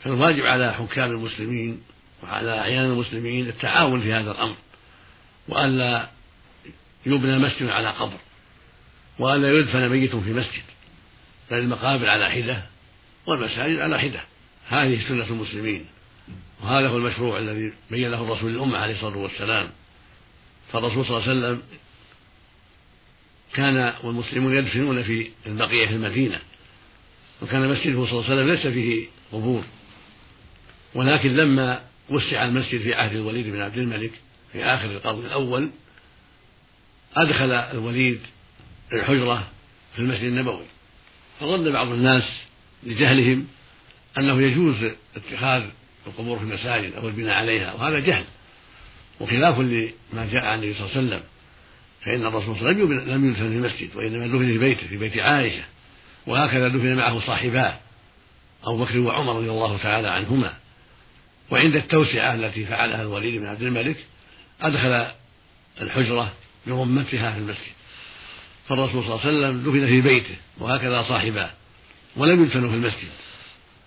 فالواجب 0.04 0.46
على 0.46 0.74
حكام 0.74 1.12
المسلمين 1.12 1.82
وعلى 2.24 2.60
أعيان 2.60 2.86
المسلمين 2.86 3.50
التعاون 3.50 4.02
في 4.02 4.14
هذا 4.14 4.32
الأمر 4.32 4.56
وألا 5.48 6.10
يبنى 7.06 7.40
مسجد 7.40 7.70
على 7.70 7.90
قبر 7.90 8.18
وألا 9.20 9.52
يدفن 9.52 9.90
ميت 9.90 10.16
في 10.16 10.34
مسجد 10.34 10.64
بل 11.52 11.58
المقابر 11.58 12.10
على 12.10 12.30
حدة 12.30 12.64
والمساجد 13.28 13.80
على 13.80 14.00
حدة. 14.00 14.22
هذه 14.68 15.08
سنة 15.08 15.26
المسلمين. 15.30 15.86
وهذا 16.64 16.88
هو 16.88 16.98
المشروع 16.98 17.40
الذي 17.40 17.74
بينه 17.92 18.22
الرسول 18.22 18.52
للأمة 18.52 18.78
عليه 18.78 18.94
الصلاة 18.94 19.18
والسلام. 19.18 19.70
فالرسول 20.74 21.06
صلى 21.06 21.18
الله 21.18 21.30
عليه 21.30 21.40
وسلم 21.40 21.62
كان 23.58 23.94
والمسلمون 24.04 24.58
يدفنون 24.58 25.04
في 25.04 25.30
البقية 25.46 25.88
في 25.88 25.94
المدينة 25.94 26.40
وكان 27.42 27.70
مسجده 27.70 28.06
صلى 28.06 28.12
الله 28.12 28.24
عليه 28.24 28.34
وسلم 28.34 28.50
ليس 28.50 28.68
فيه 28.68 29.08
قبور. 29.32 29.64
ولكن 30.96 31.36
لما 31.36 31.82
وسع 32.10 32.46
المسجد 32.46 32.82
في 32.82 32.94
عهد 32.94 33.16
الوليد 33.16 33.48
بن 33.48 33.62
عبد 33.62 33.78
الملك 33.78 34.12
في 34.52 34.64
آخر 34.64 34.92
القرن 34.92 35.26
الأول 35.26 35.70
أدخل 37.16 37.52
الوليد 37.52 38.20
الحجرة 38.94 39.48
في 39.96 40.00
المسجد 40.00 40.24
النبوي. 40.24 40.66
فظن 41.40 41.72
بعض 41.72 41.88
الناس 41.88 42.24
لجهلهم 42.84 43.48
أنه 44.18 44.42
يجوز 44.42 44.76
اتخاذ 45.16 45.64
القبور 46.08 46.38
في 46.38 46.44
المساجد 46.44 46.94
أو 46.94 47.08
البناء 47.08 47.36
عليها 47.36 47.74
وهذا 47.74 48.00
جهل 48.00 48.26
وخلاف 49.20 49.60
لما 49.60 50.30
جاء 50.32 50.46
عن 50.46 50.60
النبي 50.60 50.74
صلى 50.74 50.86
الله 50.86 50.98
عليه 50.98 51.08
وسلم. 51.08 51.24
فإن 52.06 52.26
الرسول 52.26 52.56
صلى 52.56 52.72
الله 52.72 52.84
عليه 52.84 52.84
وسلم 52.84 53.14
لم 53.14 53.30
يدفن 53.30 53.50
في 53.50 53.56
المسجد 53.56 53.96
وإنما 53.96 54.28
دفن 54.28 54.48
في 54.48 54.58
بيته 54.58 54.88
في 54.88 54.98
بيت 54.98 55.18
عائشة 55.18 55.64
وهكذا 56.28 56.68
دفن 56.68 56.96
معه 56.96 57.20
صاحباه 57.20 57.78
أبو 58.64 58.84
بكر 58.84 59.00
وعمر 59.00 59.36
رضي 59.36 59.50
الله 59.50 59.78
تعالى 59.78 60.08
عنهما. 60.08 60.54
وعند 61.52 61.76
التوسعة 61.76 62.34
التي 62.34 62.66
فعلها 62.66 63.02
الوليد 63.02 63.36
بن 63.36 63.46
عبد 63.46 63.62
الملك 63.62 64.06
أدخل 64.62 65.08
الحجرة 65.82 66.34
برمتها 66.68 67.32
في 67.32 67.38
المسجد. 67.38 67.74
فالرسول 68.68 69.04
صلى 69.04 69.16
الله 69.16 69.26
عليه 69.26 69.38
وسلم 69.38 69.62
دفن 69.62 69.88
في 69.88 70.02
بيته 70.02 70.36
وهكذا 70.58 71.04
صاحباه 71.04 71.50
ولم 72.16 72.44
يدفنوا 72.44 72.70
في 72.70 72.76
المسجد. 72.76 73.10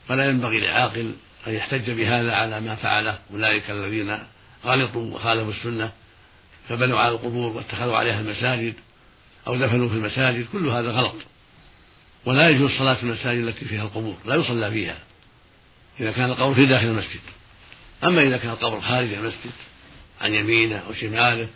فلا 0.08 0.28
ينبغي 0.28 0.60
لعاقل 0.60 1.14
أن 1.46 1.54
يحتج 1.54 1.90
بهذا 1.90 2.32
على 2.32 2.60
ما 2.60 2.74
فعله 2.74 3.18
أولئك 3.32 3.70
الذين 3.70 4.18
غلطوا 4.64 5.14
وخالفوا 5.14 5.50
السنة. 5.50 5.92
فبنوا 6.70 6.98
على 6.98 7.14
القبور 7.14 7.56
واتخذوا 7.56 7.96
عليها 7.96 8.20
المساجد 8.20 8.74
أو 9.46 9.56
دفنوا 9.56 9.88
في 9.88 9.94
المساجد 9.94 10.46
كل 10.52 10.68
هذا 10.68 10.90
غلط. 10.90 11.16
ولا 12.24 12.48
يجوز 12.48 12.70
صلاة 12.70 12.94
في 12.94 13.02
المساجد 13.02 13.44
التي 13.44 13.64
فيها 13.64 13.82
القبور 13.82 14.16
لا 14.24 14.34
يصلى 14.34 14.70
فيها 14.70 14.98
إذا 16.00 16.12
كان 16.12 16.30
القبر 16.30 16.54
في 16.54 16.66
داخل 16.66 16.86
المسجد. 16.86 17.20
أما 18.04 18.22
إذا 18.22 18.36
كان 18.36 18.50
القبر 18.50 18.80
خارج 18.80 19.12
المسجد 19.12 19.52
عن 20.20 20.34
يمينه 20.34 20.76
أو 20.76 20.92
شماله 20.92 21.48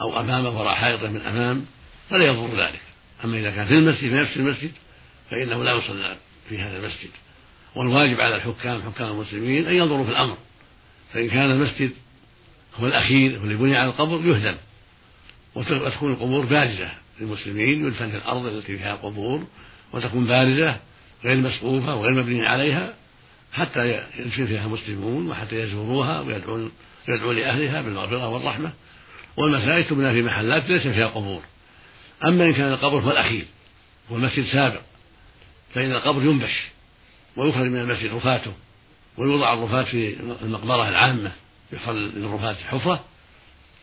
أو 0.00 0.20
أمامه 0.20 0.60
وراء 0.60 0.74
حائطة 0.74 1.08
من 1.08 1.20
أمام 1.20 1.66
فلا 2.10 2.26
يضر 2.26 2.66
ذلك. 2.66 2.80
أما 3.24 3.38
إذا 3.38 3.50
كان 3.50 3.66
في 3.66 3.74
المسجد 3.74 4.08
في 4.08 4.14
نفس 4.14 4.36
المسجد 4.36 4.72
فإنه 5.30 5.64
لا 5.64 5.72
يصلى 5.72 6.16
في 6.48 6.58
هذا 6.58 6.76
المسجد. 6.76 7.10
والواجب 7.74 8.20
على 8.20 8.36
الحكام 8.36 8.82
حكام 8.82 9.10
المسلمين 9.10 9.66
أن 9.66 9.74
ينظروا 9.74 10.04
في 10.04 10.10
الأمر. 10.10 10.36
فإن 11.14 11.28
كان 11.28 11.50
المسجد 11.50 11.92
هو 12.76 12.86
الأخير 12.86 13.38
واللي 13.38 13.54
بني 13.54 13.76
على 13.76 13.90
القبر 13.90 14.26
يهدم. 14.26 14.56
وتكون 15.54 16.12
القبور 16.12 16.44
بارزة 16.44 16.90
للمسلمين 17.20 17.86
يدفن 17.86 18.10
في 18.10 18.16
الأرض 18.16 18.46
التي 18.46 18.78
فيها 18.78 18.94
قبور 18.94 19.44
وتكون 19.92 20.26
بارزة 20.26 20.76
غير 21.24 21.36
مسقوفة 21.36 21.94
وغير 21.94 22.12
مبني 22.12 22.46
عليها 22.48 22.94
حتى 23.52 24.04
يدفن 24.18 24.46
فيها 24.46 24.66
المسلمون 24.66 25.30
وحتى 25.30 25.60
يزوروها 25.60 26.20
ويدعون 26.20 26.72
يدعو 27.08 27.32
لأهلها 27.32 27.82
بالمغفرة 27.82 28.28
والرحمة. 28.28 28.72
والمساجد 29.36 29.84
تبنى 29.84 30.12
في 30.12 30.22
محلات 30.22 30.70
ليس 30.70 30.82
فيها 30.82 31.06
قبور. 31.06 31.42
أما 32.24 32.44
إن 32.44 32.52
كان 32.52 32.72
القبر 32.72 33.00
هو 33.00 33.10
الأخير 33.10 33.44
والمسجد 34.10 34.44
سابق 34.44 34.80
فإن 35.74 35.92
القبر 35.92 36.22
ينبش 36.22 36.62
ويخرج 37.36 37.66
من 37.66 37.80
المسجد 37.80 38.14
رفاته 38.14 38.52
ويوضع 39.16 39.54
الرفات 39.54 39.86
في 39.86 40.16
المقبرة 40.42 40.88
العامة. 40.88 41.32
يحفر 41.72 41.92
للرفات 41.92 42.56
حفرة 42.56 43.04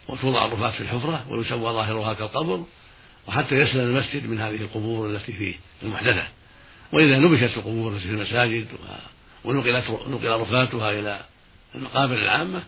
وتوضع 0.07 0.45
الرفات 0.45 0.73
في 0.73 0.81
الحفرة 0.81 1.25
ويسوى 1.29 1.59
ظاهرها 1.73 2.13
كالقبر 2.13 2.63
وحتى 3.27 3.55
يسلم 3.55 3.81
المسجد 3.81 4.29
من 4.29 4.39
هذه 4.41 4.55
القبور 4.55 5.09
التي 5.09 5.31
فيه 5.31 5.55
المحدثة. 5.83 6.27
وإذا 6.91 7.17
نبشت 7.17 7.57
القبور 7.57 7.91
التي 7.91 8.07
في 8.07 8.13
المساجد 8.13 8.67
ونقلت 9.43 9.89
نقل 9.89 10.41
رفاتها 10.41 10.99
إلى 10.99 11.19
المقابر 11.75 12.15
العامة 12.15 12.63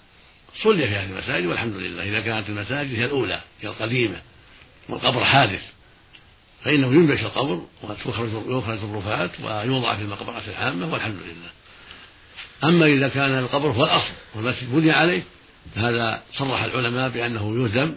صلي 0.63 0.87
في 0.87 0.95
هذه 0.95 1.05
المساجد 1.05 1.45
والحمد 1.45 1.75
لله. 1.75 2.03
إذا 2.03 2.19
كانت 2.19 2.49
المساجد 2.49 2.95
هي 2.95 3.05
الأولى 3.05 3.41
هي 3.61 3.69
القديمة 3.69 4.21
والقبر 4.89 5.25
حادث 5.25 5.61
فإنه 6.63 6.87
ينبش 6.87 7.19
القبر 7.19 7.61
ويخرج 7.83 8.83
الرفات 8.83 9.31
ويوضع 9.39 9.95
في 9.95 10.01
المقبرة 10.01 10.41
العامة 10.47 10.93
والحمد 10.93 11.19
لله. 11.25 11.60
أما 12.63 12.85
إذا 12.85 13.07
كان 13.07 13.39
القبر 13.39 13.67
هو 13.67 13.85
الأصل 13.85 14.13
والمسجد 14.35 14.71
بني 14.71 14.91
عليه 14.91 15.23
فهذا 15.75 16.21
صرح 16.33 16.63
العلماء 16.63 17.09
بأنه 17.09 17.63
يهدم 17.63 17.95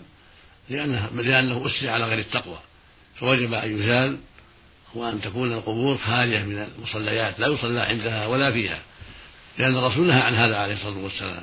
لأنه, 0.71 1.11
لأنه 1.15 1.67
أسس 1.67 1.85
على 1.85 2.05
غير 2.05 2.19
التقوى. 2.19 2.59
فوجب 3.21 3.55
أن 3.55 3.79
يزال 3.79 4.19
وأن 4.95 5.21
تكون 5.21 5.53
القبور 5.53 5.99
خالية 5.99 6.39
من 6.39 6.67
المصليات 6.79 7.41
لا 7.41 7.47
يصلى 7.47 7.81
عندها 7.81 8.27
ولا 8.27 8.53
فيها. 8.53 8.79
لأن 9.59 9.77
الرسول 9.77 10.07
نهى 10.07 10.21
عن 10.21 10.35
هذا 10.35 10.57
عليه 10.57 10.75
الصلاة 10.75 10.99
والسلام. 10.99 11.43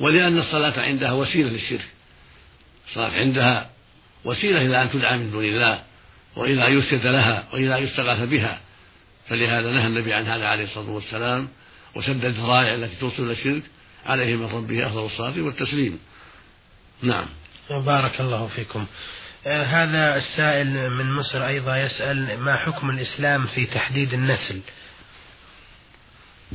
ولأن 0.00 0.38
الصلاة 0.38 0.80
عندها 0.80 1.12
وسيلة 1.12 1.48
للشرك. 1.48 1.86
الصلاة 2.88 3.10
عندها 3.10 3.70
وسيلة 4.24 4.66
إلى 4.66 4.82
أن 4.82 4.90
تدعى 4.90 5.18
من 5.18 5.30
دون 5.30 5.44
الله 5.44 5.82
وإلى 6.36 6.68
أن 6.68 6.78
يسجد 6.78 7.06
لها 7.06 7.44
وإلى 7.52 7.78
أن 7.78 7.82
يستغاث 7.82 8.28
بها. 8.28 8.60
فلهذا 9.28 9.70
نهى 9.72 9.86
النبي 9.86 10.12
عن 10.12 10.26
هذا 10.26 10.46
عليه 10.46 10.64
الصلاة 10.64 10.90
والسلام. 10.90 11.48
وسد 11.96 12.24
الذرائع 12.24 12.74
التي 12.74 12.96
توصل 12.96 13.22
إلى 13.22 13.32
الشرك 13.32 13.62
عليه 14.06 14.36
من 14.36 14.46
ربه 14.46 14.86
أفضل 14.86 15.04
الصلاة 15.04 15.40
والتسليم. 15.40 15.98
نعم. 17.02 17.26
بارك 17.70 18.20
الله 18.20 18.46
فيكم. 18.46 18.86
آه 19.46 19.62
هذا 19.64 20.16
السائل 20.16 20.90
من 20.90 21.12
مصر 21.12 21.46
أيضا 21.46 21.76
يسأل 21.76 22.40
ما 22.40 22.56
حكم 22.56 22.90
الإسلام 22.90 23.46
في 23.46 23.66
تحديد 23.66 24.14
النسل؟ 24.14 24.60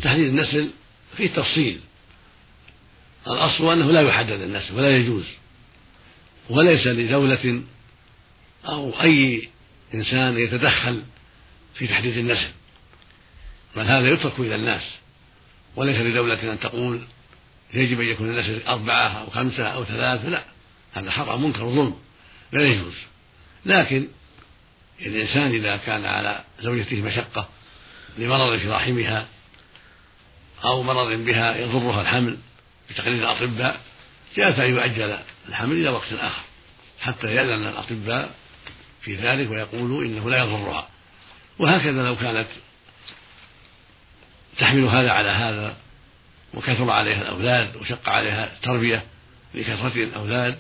تحديد 0.02 0.28
النسل 0.28 0.72
فيه 1.18 1.28
تفصيل. 1.28 1.80
الأصل 3.28 3.74
أنه 3.74 3.92
لا 3.92 4.02
يحدد 4.02 4.42
النسل 4.42 4.76
ولا 4.76 4.98
يجوز. 4.98 5.26
وليس 6.50 6.88
لدولة 6.88 7.62
أو 8.66 9.02
أي 9.02 9.50
إنسان 9.94 10.38
يتدخل 10.38 11.04
في 11.76 11.88
تحديد 11.88 12.18
النسل. 12.18 12.52
بل 13.76 13.82
هذا 13.82 14.08
يترك 14.08 14.40
إلى 14.40 14.56
الناس. 14.56 15.01
وليس 15.76 15.98
لدولة 15.98 16.54
أن 16.54 16.60
تقول 16.60 17.02
يجب 17.74 18.00
أن 18.02 18.08
يكون 18.08 18.30
النسل 18.30 18.62
أربعة 18.68 19.08
أو 19.08 19.30
خمسة 19.30 19.64
أو 19.68 19.84
ثلاثة 19.84 20.30
لا 20.30 20.44
هذا 20.94 21.12
حرام 21.12 21.44
منكر 21.44 21.64
وظلم 21.64 21.96
لا 22.54 22.64
يجوز. 22.64 22.94
لكن 23.66 24.08
الإنسان 25.02 25.56
إذا 25.56 25.78
كان 25.78 26.06
على 26.06 26.44
زوجته 26.62 27.02
مشقة 27.02 27.50
لمرض 28.18 28.60
في 28.60 28.70
رحمها 28.70 29.28
أو 30.64 30.84
مرض 30.84 31.12
بها 31.12 31.56
يضرها 31.58 32.02
الحمل 32.02 32.38
بتقرير 32.90 33.32
الأطباء 33.32 33.82
جاءت 34.36 34.60
أن 34.60 34.70
يؤجل 34.70 35.18
الحمل 35.50 35.76
إلى 35.76 35.90
وقت 35.90 36.14
آخر 36.14 36.42
حتى 37.00 37.28
يأذن 37.28 37.68
الأطباء 37.68 38.36
في 39.02 39.16
ذلك 39.16 39.52
ويقولوا 39.52 40.04
إنه 40.04 40.30
لا 40.30 40.38
يضرها. 40.38 40.90
وهكذا 41.60 42.06
لو 42.06 42.16
كانت 42.16 42.48
تحمل 44.58 44.84
هذا 44.84 45.12
على 45.12 45.30
هذا 45.30 45.78
وكثر 46.54 46.90
عليها 46.90 47.22
الأولاد 47.22 47.76
وشق 47.76 48.10
عليها 48.10 48.54
التربية 48.54 49.04
لكثرة 49.54 50.04
الأولاد 50.04 50.58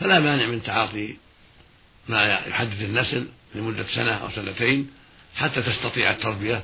فلا 0.00 0.20
مانع 0.20 0.46
من 0.46 0.62
تعاطي 0.62 1.16
ما 2.08 2.34
يحدد 2.46 2.82
النسل 2.82 3.28
لمدة 3.54 3.86
سنة 3.94 4.12
أو 4.12 4.30
سنتين 4.30 4.90
حتى 5.36 5.62
تستطيع 5.62 6.10
التربية 6.10 6.62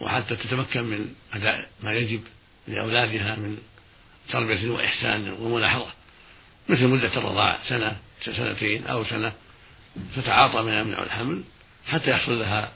وحتى 0.00 0.36
تتمكن 0.36 0.82
من 0.82 1.14
أداء 1.34 1.68
ما 1.82 1.92
يجب 1.92 2.20
لأولادها 2.68 3.36
من 3.36 3.58
تربية 4.28 4.70
وإحسان 4.70 5.32
وملاحظة. 5.40 5.92
مثل 6.68 6.86
مدة 6.86 7.16
الرضاعة 7.16 7.68
سنة 7.68 7.96
سنتين 8.24 8.86
أو 8.86 9.04
سنة 9.04 9.32
تتعاطى 10.16 10.62
ما 10.62 10.80
يمنع 10.80 11.02
الحمل 11.02 11.42
حتى 11.86 12.10
يحصل 12.10 12.38
لها 12.38 12.72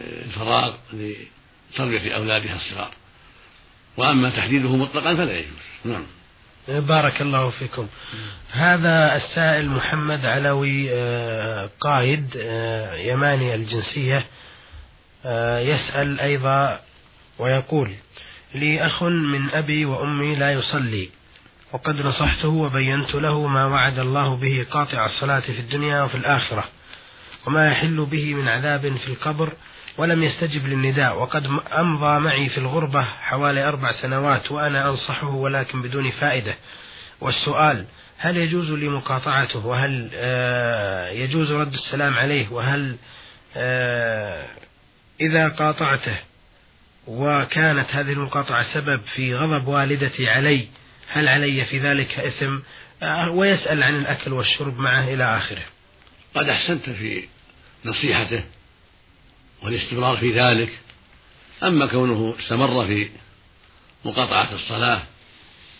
آه، 0.00 0.24
الفراغ 0.24 0.76
لتربية 1.72 2.16
أولادها 2.16 2.56
الصغار. 2.56 2.90
وأما 3.96 4.30
تحديده 4.30 4.76
مطلقا 4.76 5.14
فلا 5.14 5.38
يجوز. 5.38 5.52
نعم. 5.84 6.06
بارك 6.68 7.22
الله 7.22 7.50
فيكم. 7.50 7.88
هذا 8.50 9.16
السائل 9.16 9.68
محمد 9.68 10.26
علوي 10.26 10.86
آه، 10.90 11.70
قايد 11.80 12.36
آه، 12.36 12.94
يماني 12.94 13.54
الجنسية 13.54 14.26
يسأل 15.60 16.20
أيضا 16.20 16.80
ويقول 17.38 17.90
لي 18.54 18.86
أخ 18.86 19.02
من 19.02 19.50
أبي 19.50 19.84
وأمي 19.84 20.36
لا 20.36 20.52
يصلي 20.52 21.08
وقد 21.72 22.06
نصحته 22.06 22.48
وبينت 22.48 23.14
له 23.14 23.46
ما 23.46 23.66
وعد 23.66 23.98
الله 23.98 24.36
به 24.36 24.66
قاطع 24.70 25.06
الصلاة 25.06 25.40
في 25.40 25.60
الدنيا 25.60 26.02
وفي 26.02 26.14
الآخرة 26.14 26.64
وما 27.46 27.68
يحل 27.68 28.06
به 28.06 28.34
من 28.34 28.48
عذاب 28.48 28.96
في 28.96 29.08
القبر 29.08 29.52
ولم 29.98 30.22
يستجب 30.22 30.66
للنداء 30.66 31.18
وقد 31.18 31.46
أمضى 31.78 32.18
معي 32.18 32.48
في 32.48 32.58
الغربة 32.58 33.02
حوالي 33.02 33.68
أربع 33.68 33.92
سنوات 33.92 34.52
وأنا 34.52 34.90
أنصحه 34.90 35.28
ولكن 35.28 35.82
بدون 35.82 36.10
فائدة. 36.10 36.54
والسؤال 37.20 37.86
هل 38.18 38.36
يجوز 38.36 38.70
لي 38.70 38.88
مقاطعته؟ 38.88 39.66
وهل 39.66 40.10
آه، 40.14 41.08
يجوز 41.08 41.52
رد 41.52 41.72
السلام 41.72 42.14
عليه؟ 42.14 42.48
وهل 42.48 42.96
آه، 43.56 44.46
إذا 45.20 45.48
قاطعته 45.48 46.16
وكانت 47.06 47.94
هذه 47.94 48.12
المقاطعة 48.12 48.74
سبب 48.74 49.00
في 49.14 49.34
غضب 49.34 49.68
والدتي 49.68 50.28
علي 50.28 50.68
هل 51.08 51.28
علي 51.28 51.64
في 51.64 51.78
ذلك 51.78 52.18
إثم؟ 52.18 52.58
آه، 53.02 53.30
ويسأل 53.30 53.82
عن 53.82 53.96
الأكل 53.96 54.32
والشرب 54.32 54.78
معه 54.78 55.04
إلى 55.04 55.36
آخره. 55.36 55.62
قد 56.34 56.48
أحسنت 56.48 56.90
في 56.90 57.24
نصيحته؟ 57.84 58.44
والاستمرار 59.64 60.16
في 60.16 60.30
ذلك. 60.30 60.78
أما 61.62 61.86
كونه 61.86 62.34
استمر 62.40 62.86
في 62.86 63.08
مقاطعة 64.04 64.54
الصلاة 64.54 65.02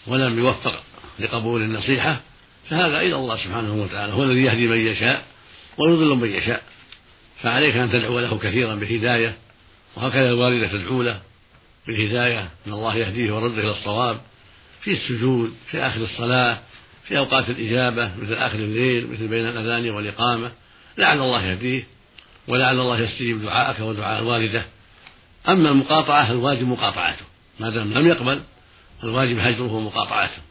ولم 0.07 0.39
يوفق 0.39 0.83
لقبول 1.19 1.63
النصيحة 1.63 2.21
فهذا 2.71 3.01
إلى 3.01 3.15
الله 3.17 3.37
سبحانه 3.37 3.75
وتعالى. 3.75 4.13
هو 4.13 4.23
الذي 4.23 4.43
يهدي 4.43 4.67
من 4.67 4.87
يشاء 4.87 5.25
ويضل 5.79 6.15
من 6.15 6.35
يشاء. 6.35 6.63
فعليك 7.43 7.77
أن 7.77 7.93
تدعو 7.93 8.21
له 8.21 8.39
كثيرا 8.39 8.75
بالهداية 8.75 9.37
وهكذا 9.97 10.29
الوالدة 10.29 10.69
تدعو 10.69 11.03
له 11.03 11.21
بالهداية 11.87 12.51
أن 12.67 12.73
الله 12.73 12.97
يهديه 12.97 13.33
ويرده 13.33 13.63
إلى 13.63 13.71
الصواب. 13.71 14.21
في 14.81 14.93
السجود 14.93 15.55
في 15.71 15.79
آخر 15.79 16.01
الصلاة 16.01 16.59
في 17.09 17.19
أوقات 17.19 17.51
الإجابة 17.51 18.11
مثل 18.23 18.35
آخر 18.35 18.59
الليل 18.59 19.07
مثل 19.07 19.29
بين 19.29 19.47
الأذان 19.47 19.91
والإقامة 19.91 20.53
لعل 20.99 21.21
الله 21.21 21.47
يهديه. 21.47 21.83
ولعل 22.49 22.81
الله 22.81 23.01
يستجيب 23.01 23.43
دعاءك 23.43 23.81
ودعاء 23.81 24.23
الوالدة 24.23 24.67
أما 25.49 25.71
المقاطعة 25.71 26.31
الواجب 26.31 26.69
مقاطعته. 26.69 27.25
ما 27.61 27.71
دام 27.71 27.95
لم 27.95 28.07
يقبل 28.07 28.41
الواجب 29.05 29.39
هجره 29.39 29.73
ومقاطعته. 29.73 30.43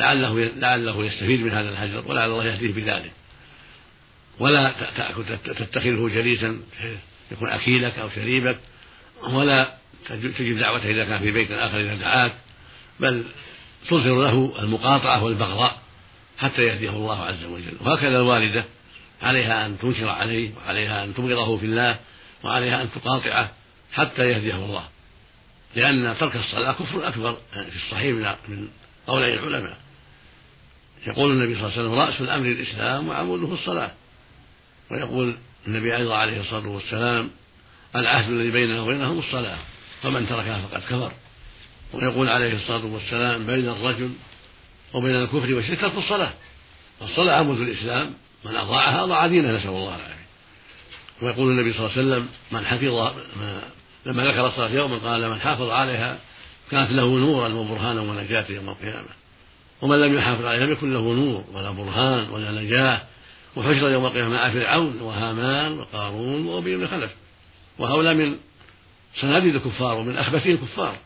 لعله 0.00 0.44
لعله 0.44 1.04
يستفيد 1.04 1.40
من 1.40 1.50
هذا 1.50 1.68
الهجر 1.68 2.04
ولعل 2.06 2.30
الله 2.30 2.44
يهديه 2.44 2.72
بذلك. 2.72 3.12
ولا 4.38 4.72
تتخذه 5.44 6.10
جليسا 6.14 6.60
يكون 7.32 7.48
أكيلك 7.48 7.98
أو 7.98 8.08
شريبك. 8.08 8.58
ولا 9.22 9.74
تجب 10.08 10.58
دعوته 10.58 10.90
إذا 10.90 11.04
كان 11.04 11.18
في 11.18 11.30
بيت 11.30 11.50
آخر 11.50 11.80
إذا 11.80 11.94
دعاك. 11.94 12.32
بل 13.00 13.24
تظهر 13.88 14.22
له 14.22 14.52
المقاطعة 14.62 15.24
والبغضاء 15.24 15.78
حتى 16.38 16.62
يهديه 16.62 16.90
الله 16.90 17.24
عز 17.24 17.44
وجل. 17.44 17.76
وهكذا 17.80 18.16
الوالدة 18.18 18.64
عليها 19.22 19.66
أن 19.66 19.78
تنكر 19.78 20.08
عليه 20.08 20.50
وعليها 20.56 21.04
أن 21.04 21.14
تبغضه 21.14 21.58
في 21.58 21.64
الله 21.64 21.98
وعليها 22.44 22.82
أن 22.82 22.88
تقاطعه 22.90 23.52
حتى 23.92 24.22
يهديه 24.22 24.54
الله. 24.54 24.84
لأن 25.76 26.16
ترك 26.20 26.36
الصلاة 26.36 26.72
كفر 26.72 27.08
أكبر 27.08 27.36
في 27.52 27.76
الصحيح 27.76 28.34
من 28.48 28.68
قولي 29.06 29.34
العلماء. 29.34 29.76
يقول 31.06 31.30
النبي 31.30 31.54
صلى 31.54 31.68
الله 31.68 31.72
عليه 31.72 31.82
وسلم 31.82 31.94
رأس 31.94 32.20
الأمر 32.20 32.46
الإسلام 32.46 33.08
وعموده 33.08 33.54
الصلاة. 33.54 33.90
ويقول 34.90 35.36
النبي 35.66 35.96
أيضا 35.96 36.16
عليه 36.16 36.40
الصلاة 36.40 36.68
والسلام 36.68 37.30
العهد 37.96 38.30
الذي 38.30 38.50
بيننا 38.50 38.80
وبينهم 38.80 39.18
الصلاة 39.18 39.58
فمن 40.02 40.28
تركها 40.28 40.62
فقد 40.62 40.80
كفر. 40.80 41.12
ويقول 41.92 42.28
عليه 42.28 42.54
الصلاة 42.54 42.84
والسلام 42.84 43.46
بين 43.46 43.68
الرجل 43.68 44.10
وبين 44.94 45.16
الكفر 45.16 45.54
والشرك 45.54 45.80
ترك 45.80 45.94
الصلاة. 45.94 46.32
والصلاة 47.00 47.34
عمود 47.34 47.60
الإسلام 47.60 48.14
من 48.44 48.56
أضاعها 48.56 49.04
أضاع 49.04 49.26
دينه 49.26 49.52
نسأل 49.52 49.68
الله 49.68 49.96
العافية. 49.96 50.26
ويقول 51.22 51.50
النبي 51.50 51.72
صلى 51.72 51.86
الله 51.86 51.98
عليه 51.98 52.08
وسلم 52.08 52.28
من 52.50 52.66
حفظ 52.66 53.14
لما 54.06 54.24
ذكر 54.24 54.46
الصلاة 54.46 54.70
يوما 54.70 54.98
قال 54.98 55.28
من 55.30 55.40
حافظ 55.40 55.70
عليها 55.70 56.18
كانت 56.70 56.90
له 56.90 57.18
نورا 57.18 57.48
وبرهانا 57.48 58.00
ونجاة 58.00 58.44
يوم 58.48 58.68
القيامة. 58.68 59.08
ومن 59.82 60.00
لم 60.00 60.14
يحافظ 60.18 60.44
عليها 60.44 60.66
لم 60.66 60.72
يكن 60.72 60.92
له 60.92 61.14
نور 61.14 61.44
ولا 61.52 61.70
برهان 61.70 62.30
ولا 62.30 62.50
نجاة. 62.50 63.02
وحشر 63.56 63.90
يوم 63.90 64.06
القيامة 64.06 64.28
مع 64.28 64.52
فرعون 64.52 65.00
وهامان 65.00 65.78
وقارون 65.78 66.46
وأبي 66.46 66.76
بن 66.76 66.86
خلف. 66.86 67.10
وهؤلاء 67.78 68.14
من 68.14 68.36
صناديد 69.20 69.54
الكفار 69.54 69.96
ومن 69.96 70.16
أخبثين 70.16 70.52
الكفار. 70.52 70.96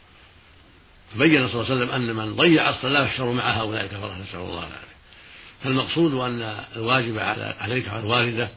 فبين 1.15 1.49
صلى 1.49 1.55
الله 1.55 1.65
عليه 1.65 1.75
وسلم 1.75 1.91
أن 1.91 2.17
من 2.17 2.37
ضيع 2.37 2.71
الصلاة 2.71 3.05
يحشر 3.05 3.33
مع 3.33 3.51
هؤلاء 3.51 3.85
الكفرة 3.85 4.19
نسأل 4.23 4.41
الله 4.41 4.59
العافية. 4.59 4.94
فالمقصود 5.65 6.15
أن 6.15 6.65
الواجب 6.77 7.19
عليك 7.59 7.87
وعلى 7.87 8.01
الوالدة 8.01 8.49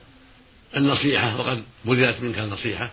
النصيحة 0.77 1.39
وقد 1.39 1.63
بذلت 1.85 2.21
منك 2.21 2.39
النصيحة 2.39 2.91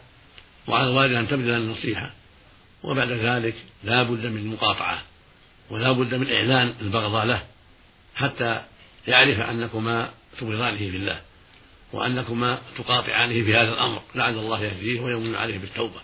وعلى 0.67 0.89
الوالدة 0.89 1.21
أن 1.21 1.29
تبذل 1.29 1.51
النصيحة. 1.51 2.11
وبعد 2.83 3.13
ذلك 3.13 3.55
لا 3.85 4.03
بد 4.03 4.27
من 4.27 4.47
مقاطعة 4.47 5.03
ولا 5.71 5.93
بد 5.93 6.15
من 6.15 6.33
إعلان 6.33 6.75
البغضاء 6.81 7.27
له 7.27 7.43
حتى 8.15 8.63
يعرف 9.09 9.41
أنكما 9.41 10.11
تبغضانه 10.41 10.77
في 10.77 10.97
الله 10.97 11.21
وأنكما 11.93 12.59
تقاطعانه 12.79 13.45
في 13.45 13.55
هذا 13.55 13.73
الأمر 13.73 14.03
لعل 14.15 14.39
الله 14.39 14.65
يهديه 14.65 15.01
ويمن 15.01 15.35
عليه 15.35 15.59
بالتوبة. 15.59 16.01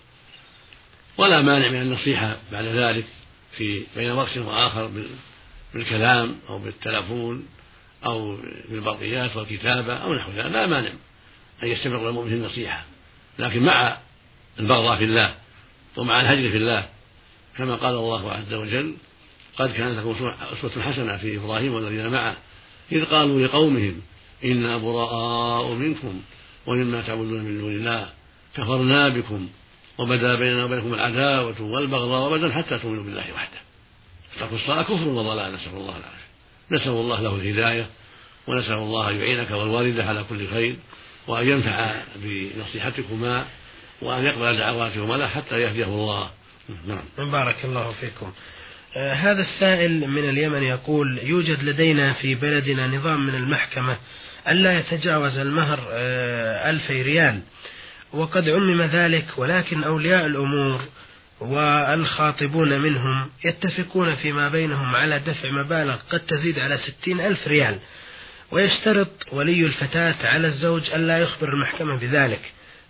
ولا 1.19 1.43
مانع 1.43 1.69
من 1.69 1.83
النصيحة 1.83 2.37
بعد 2.53 2.65
ذلك 2.65 3.05
في 3.57 3.83
بين 3.97 4.11
وقت 4.11 4.39
وآخر 4.39 4.91
بالكلام 5.75 6.37
أو 6.49 6.59
بالتلفون 6.59 7.47
أو 8.07 8.37
بالبرقيات 8.69 9.37
والكتابة 9.37 9.95
أو 9.95 10.15
نحو 10.15 10.33
ذلك 10.33 10.47
لا 10.47 10.67
مانع 10.67 10.91
أن 11.63 11.69
يستمر 11.69 12.09
المؤمن 12.09 12.29
في 12.29 12.35
النصيحة. 12.35 12.85
لكن 13.39 13.63
مع 13.63 13.99
البغضاء 14.61 14.99
في 14.99 15.05
الله 15.05 15.35
ومع 15.97 16.21
الهجر 16.21 16.51
في 16.51 16.57
الله 16.57 16.89
كما 17.57 17.75
قال 17.75 17.95
الله 17.95 18.33
عز 18.33 18.53
وجل 18.53 18.95
قد 19.59 19.73
كانت 19.73 19.99
لكم 19.99 20.33
أسوة 20.53 20.83
حسنة 20.83 21.17
في 21.17 21.37
إبراهيم 21.37 21.75
والذين 21.75 22.09
معه 22.09 22.37
إذ 22.93 23.05
قالوا 23.05 23.47
لقومهم 23.47 24.01
إنا 24.45 24.79
براء 24.79 25.73
منكم 25.73 26.21
ومما 26.67 27.03
تعبدون 27.03 27.43
من 27.43 27.59
دون 27.59 27.77
الله 27.77 28.09
كفرنا 28.57 29.09
بكم 29.09 29.49
وبدا 29.99 30.35
بيننا 30.35 30.65
وبينكم 30.65 30.95
العداوة 30.95 31.63
والبغضاء 31.63 32.33
وبدا 32.33 32.53
حتى 32.53 32.79
تؤمنوا 32.79 33.05
بالله 33.05 33.33
وحده. 33.35 33.59
ترك 34.41 34.53
الصلاة 34.53 34.83
كفر 34.83 35.09
وضلال 35.09 35.55
نسأل 35.55 35.73
الله 35.73 35.97
العافية. 35.97 36.20
نسأل 36.71 36.91
الله 36.91 37.21
له 37.21 37.35
الهداية 37.35 37.87
ونسأل 38.47 38.75
الله 38.75 39.11
أن 39.11 39.17
يعينك 39.17 39.51
والوالدة 39.51 40.05
على 40.05 40.25
كل 40.25 40.49
خير 40.49 40.77
وأن 41.27 41.49
ينفع 41.49 41.95
بنصيحتكما 42.17 43.47
وأن 44.03 44.25
يقبل 44.25 44.57
دعواتهما 44.57 45.15
له 45.15 45.27
حتى 45.27 45.61
يهديه 45.61 45.85
الله. 45.85 46.31
نعم. 46.87 47.31
بارك 47.31 47.65
الله 47.65 47.93
فيكم. 48.01 48.33
آه 48.97 49.15
هذا 49.15 49.41
السائل 49.41 50.11
من 50.11 50.29
اليمن 50.29 50.63
يقول 50.63 51.19
يوجد 51.23 51.63
لدينا 51.63 52.13
في 52.13 52.35
بلدنا 52.35 52.87
نظام 52.87 53.27
من 53.27 53.35
المحكمة 53.35 53.99
ألا 54.49 54.79
يتجاوز 54.79 55.39
المهر 55.39 55.89
آه 55.91 56.71
ألفي 56.71 57.03
ريال 57.03 57.41
وقد 58.13 58.49
عمم 58.49 58.83
ذلك 58.83 59.27
ولكن 59.37 59.85
أولياء 59.85 60.27
الأمور 60.27 60.81
والخاطبون 61.41 62.81
منهم 62.81 63.31
يتفقون 63.45 64.15
فيما 64.15 64.49
بينهم 64.49 64.97
على 64.97 65.19
دفع 65.19 65.51
مبالغ 65.51 65.97
قد 66.11 66.21
تزيد 66.21 66.59
على 66.59 66.77
ستين 66.77 67.21
ألف 67.21 67.49
ريال. 67.49 67.79
ويشترط 68.51 69.33
ولي 69.33 69.67
الفتاة 69.67 70.15
على 70.25 70.47
الزوج 70.47 70.91
ألا 70.91 71.19
يخبر 71.19 71.49
المحكمة 71.49 71.97
بذلك. 71.97 72.41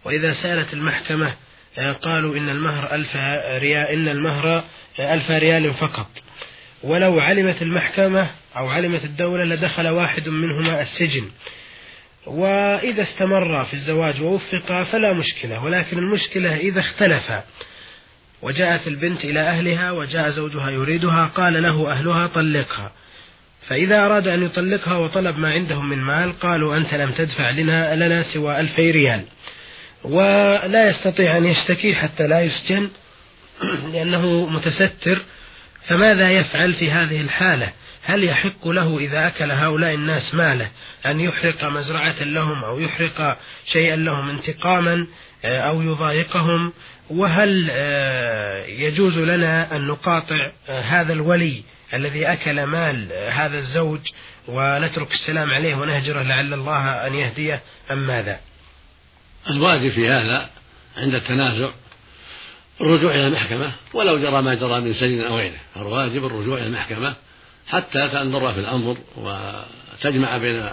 وإذا 0.04 0.32
سألت 0.32 0.74
المحكمة 0.74 1.34
آه، 1.78 1.92
قالوا 1.92 2.36
إن 2.36 2.48
المهر 2.48 2.94
ألف 2.94 3.16
ريال 3.62 3.86
إن 3.86 4.08
المهر 4.08 4.64
ألف 4.98 5.30
ريال 5.30 5.74
فقط. 5.74 6.10
ولو 6.82 7.20
علمت 7.20 7.62
المحكمة 7.62 8.30
أو 8.56 8.68
علمت 8.68 9.04
الدولة 9.04 9.44
لدخل 9.44 9.88
واحد 9.88 10.28
منهما 10.28 10.80
السجن. 10.80 11.30
وإذا 12.26 13.02
استمر 13.02 13.64
في 13.64 13.74
الزواج 13.74 14.22
ووفق 14.22 14.82
فلا 14.82 15.12
مشكلة. 15.12 15.64
ولكن 15.64 15.98
المشكلة 15.98 16.56
إذا 16.56 16.80
اختلف 16.80 17.32
وجاءت 18.42 18.88
البنت 18.88 19.24
إلى 19.24 19.40
أهلها 19.40 19.90
وجاء 19.90 20.30
زوجها 20.30 20.70
يريدها 20.70 21.30
قال 21.34 21.62
له 21.62 21.92
أهلها 21.92 22.26
طلقها. 22.26 22.92
فإذا 23.68 24.06
أراد 24.06 24.28
أن 24.28 24.42
يطلقها 24.42 24.96
وطلب 24.96 25.38
ما 25.38 25.50
عندهم 25.50 25.88
من 25.88 25.98
مال 25.98 26.38
قالوا 26.38 26.76
أنت 26.76 26.94
لم 26.94 27.10
تدفع 27.10 27.50
لنا 27.50 27.96
لنا 27.96 28.22
سوى 28.22 28.60
ألفي 28.60 28.90
ريال. 28.90 29.24
ولا 30.04 30.88
يستطيع 30.88 31.36
أن 31.36 31.46
يشتكي 31.46 31.94
حتى 31.94 32.26
لا 32.26 32.40
يسجن 32.40 32.90
لأنه 33.92 34.46
متستر. 34.50 35.18
فماذا 35.86 36.30
يفعل 36.30 36.72
في 36.72 36.90
هذه 36.90 37.20
الحالة؟ 37.20 37.72
هل 38.02 38.24
يحق 38.24 38.68
له 38.68 38.98
إذا 38.98 39.26
أكل 39.26 39.50
هؤلاء 39.50 39.94
الناس 39.94 40.34
ماله 40.34 40.70
أن 41.06 41.20
يحرق 41.20 41.64
مزرعة 41.64 42.22
لهم 42.22 42.64
أو 42.64 42.80
يحرق 42.80 43.38
شيئا 43.72 43.96
لهم 43.96 44.30
انتقاما؟ 44.30 45.06
أو 45.44 45.82
يضايقهم 45.82 46.72
وهل 47.10 47.68
آه، 47.70 48.66
يجوز 48.66 49.18
لنا 49.18 49.76
أن 49.76 49.86
نقاطع 49.86 50.50
آه، 50.68 50.80
هذا 50.80 51.12
الولي 51.12 51.62
الذي 51.94 52.26
أكل 52.26 52.64
مال 52.64 53.12
هذا 53.12 53.58
الزوج 53.58 54.00
ونترك 54.48 55.12
السلام 55.12 55.50
عليه 55.50 55.74
ونهجره 55.74 56.22
لعل 56.22 56.54
الله 56.54 57.06
أن 57.06 57.14
يهديه 57.14 57.62
أم 57.90 58.06
ماذا؟ 58.06 58.40
الواجب 59.50 59.90
في 59.90 60.08
هذا 60.08 60.50
عند 60.96 61.14
التنازع 61.14 61.70
الرجوع 62.80 63.14
إلى 63.14 63.26
المحكمة 63.26 63.72
ولو 63.94 64.18
جرى 64.18 64.42
ما 64.42 64.54
جرى 64.54 64.80
من 64.80 64.94
سجن 64.94 65.20
أو 65.20 65.36
غيره. 65.36 65.58
الواجب 65.76 66.24
الرجوع 66.26 66.58
إلى 66.58 66.66
المحكمة 66.66 67.14
حتى 67.68 68.08
تنظر 68.08 68.52
في 68.52 68.60
الأمر 68.60 68.96
وتجمع 69.16 70.36
بين 70.36 70.68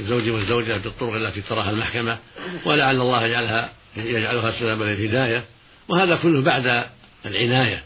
الزوج 0.00 0.28
والزوجة 0.28 0.76
بالطرق 0.76 1.14
التي 1.14 1.40
تراها 1.40 1.70
المحكمة 1.70 2.18
ولعل 2.64 3.00
الله 3.00 3.26
يجعلها 3.26 3.70
يجعلها 3.96 4.50
سببا 4.60 4.84
للهداية 4.84 5.44
وهذا 5.88 6.16
كله 6.16 6.42
بعد 6.42 6.86
العناية 7.26 7.84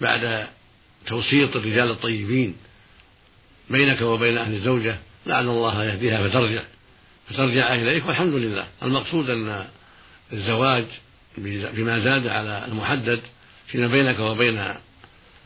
بعد 0.00 0.46
توسيط 1.06 1.56
الرجال 1.56 1.90
الطيبين 1.90 2.56
بينك 3.70 4.00
وبين 4.00 4.38
أهل 4.38 4.54
الزوجة 4.54 4.98
لعل 5.26 5.48
الله 5.48 5.84
يهديها 5.84 6.28
فترجع 6.28 6.62
فترجع 7.28 7.74
إليك 7.74 8.06
والحمد 8.06 8.34
لله. 8.34 8.66
المقصود 8.82 9.30
أن 9.30 9.66
الزواج 10.32 10.84
بما 11.38 12.00
زاد 12.00 12.26
على 12.26 12.64
المحدد 12.68 13.20
فيما 13.66 13.86
بينك 13.86 14.18
وبين 14.18 14.58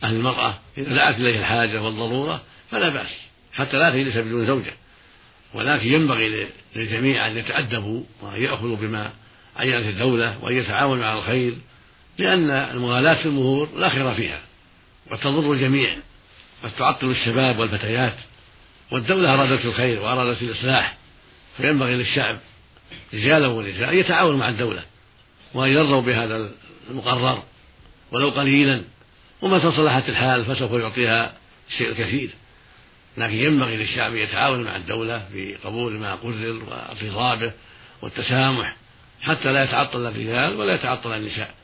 أهل 0.03 0.15
المرأة 0.15 0.59
إذا 0.79 0.95
دعت 0.95 1.17
إليه 1.17 1.39
الحاجة 1.39 1.83
والضرورة 1.83 2.43
فلا 2.71 2.89
بأس 2.89 3.17
حتى 3.55 3.77
لا 3.77 3.91
تجلس 3.91 4.17
بدون 4.17 4.47
زوجة. 4.47 4.73
ولكن 5.55 5.93
ينبغي 5.93 6.49
للجميع 6.77 7.27
أن 7.27 7.37
يتأدبوا 7.37 8.03
وأن 8.23 8.43
يأخذوا 8.43 8.77
بما 8.77 9.13
عينت 9.59 9.87
الدولة 9.87 10.39
وأن 10.43 10.57
يتعاونوا 10.57 11.07
على 11.07 11.19
الخير 11.19 11.55
لأن 12.19 12.51
المغالاة 12.51 13.15
في 13.15 13.27
المهور 13.27 13.69
لا 13.77 13.89
خير 13.89 14.15
فيها 14.15 14.41
وتضر 15.11 15.53
الجميع 15.53 15.97
قد 16.65 16.71
تعطل 16.79 17.11
الشباب 17.11 17.59
والفتيات 17.59 18.15
والدولة 18.91 19.35
أرادت 19.35 19.65
الخير 19.65 20.01
وأرادت 20.01 20.43
الإصلاح 20.43 20.97
فينبغي 21.57 21.95
للشعب 21.95 22.39
رجالا 23.15 23.49
ونساء 23.49 23.91
أن 23.91 23.99
يتعاونوا 23.99 24.39
مع 24.39 24.49
الدولة 24.49 24.83
وأن 25.55 25.71
يرضوا 25.71 26.01
بهذا 26.01 26.51
المقرر 26.91 27.43
ولو 28.13 28.29
قليلا 28.29 28.83
ومتى 29.43 29.73
صلحت 29.73 30.09
الحال 30.09 30.45
فسوف 30.45 30.73
يعطيها 30.73 31.33
الشيء 31.71 31.89
الكثير 31.89 32.31
لكن 33.17 33.35
ينبغي 33.35 33.77
للشعب 33.77 34.13
أن 34.13 34.19
يتعاون 34.19 34.63
مع 34.63 34.77
الدولة 34.77 35.27
في 35.33 35.55
قبول 35.65 35.93
ما 35.93 36.15
قرر 36.15 36.61
وارتضابه 36.69 37.53
والتسامح 38.03 38.77
حتى 39.23 39.53
لا 39.53 39.65
يتعطل 39.65 40.07
الرجال 40.07 40.55
ولا 40.55 40.75
يتعطل 40.75 41.13
النساء. 41.13 41.55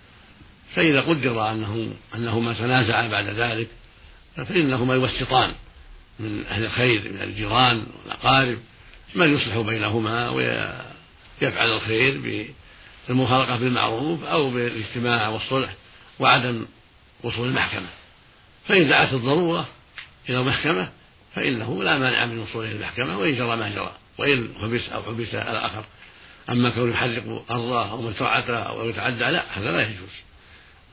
فإذا 0.75 1.01
قدر 1.01 1.51
أنه 1.51 1.95
أنهما 2.15 2.53
تنازعا 2.53 3.09
بعد 3.09 3.29
ذلك 3.29 3.69
فإنهما 4.37 4.95
يوسطان 4.95 5.53
من 6.19 6.45
أهل 6.51 6.65
الخير 6.65 7.13
من 7.13 7.23
الجيران 7.23 7.87
والأقارب 8.03 8.59
من 9.15 9.35
يصلح 9.35 9.59
بينهما 9.59 10.31
ويفعل 10.31 11.69
الخير 11.73 12.21
بالمفارقة 13.09 13.57
بالمعروف 13.57 14.25
أو 14.25 14.51
بالاجتماع 14.51 15.29
والصلح 15.29 15.75
وعدم 16.19 16.67
وصول 17.23 17.49
المحكمة. 17.49 17.89
فإن 18.69 18.89
دعت 18.89 19.13
الضرورة 19.13 19.69
إلى 20.29 20.41
المحكمة 20.41 20.89
فإنه 21.35 21.83
لا 21.83 21.99
مانع 21.99 22.27
من 22.27 22.39
وصوله 22.39 22.73
المحكمة 22.73 23.19
وإن 23.19 23.37
جرى 23.37 23.57
ما 23.57 23.69
جرى 23.69 23.93
وإن 24.19 24.49
حبس 24.63 24.89
أو 24.89 25.03
حبس 25.03 25.35
الآخر 25.35 25.85
أما 26.51 26.71
كونه 26.71 26.93
يحرق 26.93 27.45
أرضه 27.51 27.91
أو 27.91 28.03
مزرعته 28.03 28.57
أو 28.57 28.89
يتعدى 28.89 29.19
لا 29.25 29.59
هذا 29.59 29.71
لا 29.71 29.83
يجوز. 29.83 30.23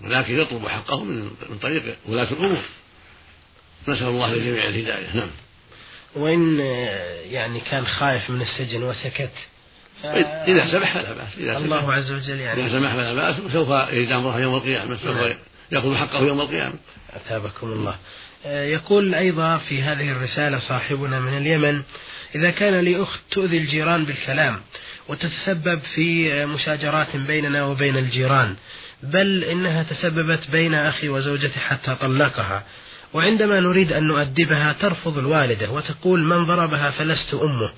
ولكن 0.01 0.41
يطلب 0.41 0.67
حقه 0.67 1.03
من 1.03 1.31
من 1.49 1.57
طريق 1.61 1.95
ولاة 2.05 2.31
الأمور. 2.31 2.61
نسأل 3.87 4.07
الله 4.07 4.33
للجميع 4.33 4.67
الهداية. 4.67 5.15
نعم. 5.15 5.29
وإن 6.15 6.59
يعني 7.29 7.59
كان 7.59 7.85
خايف 7.85 8.29
من 8.29 8.41
السجن 8.41 8.83
وسكت 8.83 9.31
إذا 10.47 10.71
سمح 10.71 10.93
فلا 10.93 11.13
بأس 11.13 11.37
إذا 11.37 11.57
الله 11.57 11.93
عز 11.93 12.11
وجل 12.11 12.39
يعني 12.39 12.65
إذا 12.65 12.79
سمح 12.79 12.93
فلا 12.93 13.13
بأس 13.13 13.39
وسوف 13.39 13.69
يجد 13.91 14.11
أمره 14.11 14.39
يوم 14.39 14.55
القيامة. 14.55 14.97
سوف 14.97 15.17
نعم. 15.17 15.35
يأخذ 15.71 15.95
حقه 15.95 16.19
يوم 16.19 16.41
القيامة. 16.41 16.75
أثابكم 17.15 17.67
الله. 17.67 17.95
آه، 18.45 18.65
يقول 18.65 19.15
أيضا 19.15 19.57
في 19.57 19.81
هذه 19.81 20.11
الرسالة 20.11 20.59
صاحبنا 20.59 21.19
من 21.19 21.37
اليمن 21.37 21.81
إذا 22.35 22.51
كان 22.51 22.79
لي 22.79 23.03
أخت 23.03 23.19
تؤذي 23.31 23.57
الجيران 23.57 24.05
بالكلام 24.05 24.61
وتتسبب 25.07 25.79
في 25.79 26.45
مشاجرات 26.45 27.15
بيننا 27.15 27.65
وبين 27.65 27.97
الجيران 27.97 28.55
بل 29.03 29.43
إنها 29.43 29.83
تسببت 29.83 30.51
بين 30.51 30.73
أخي 30.73 31.09
وزوجتي 31.09 31.59
حتى 31.59 31.95
طلقها. 31.95 32.63
وعندما 33.13 33.59
نريد 33.59 33.93
أن 33.93 34.03
نؤدبها 34.03 34.73
ترفض 34.73 35.17
الوالدة 35.17 35.71
وتقول 35.71 36.23
من 36.23 36.47
ضربها 36.47 36.91
فلست 36.91 37.33
أمه. 37.33 37.71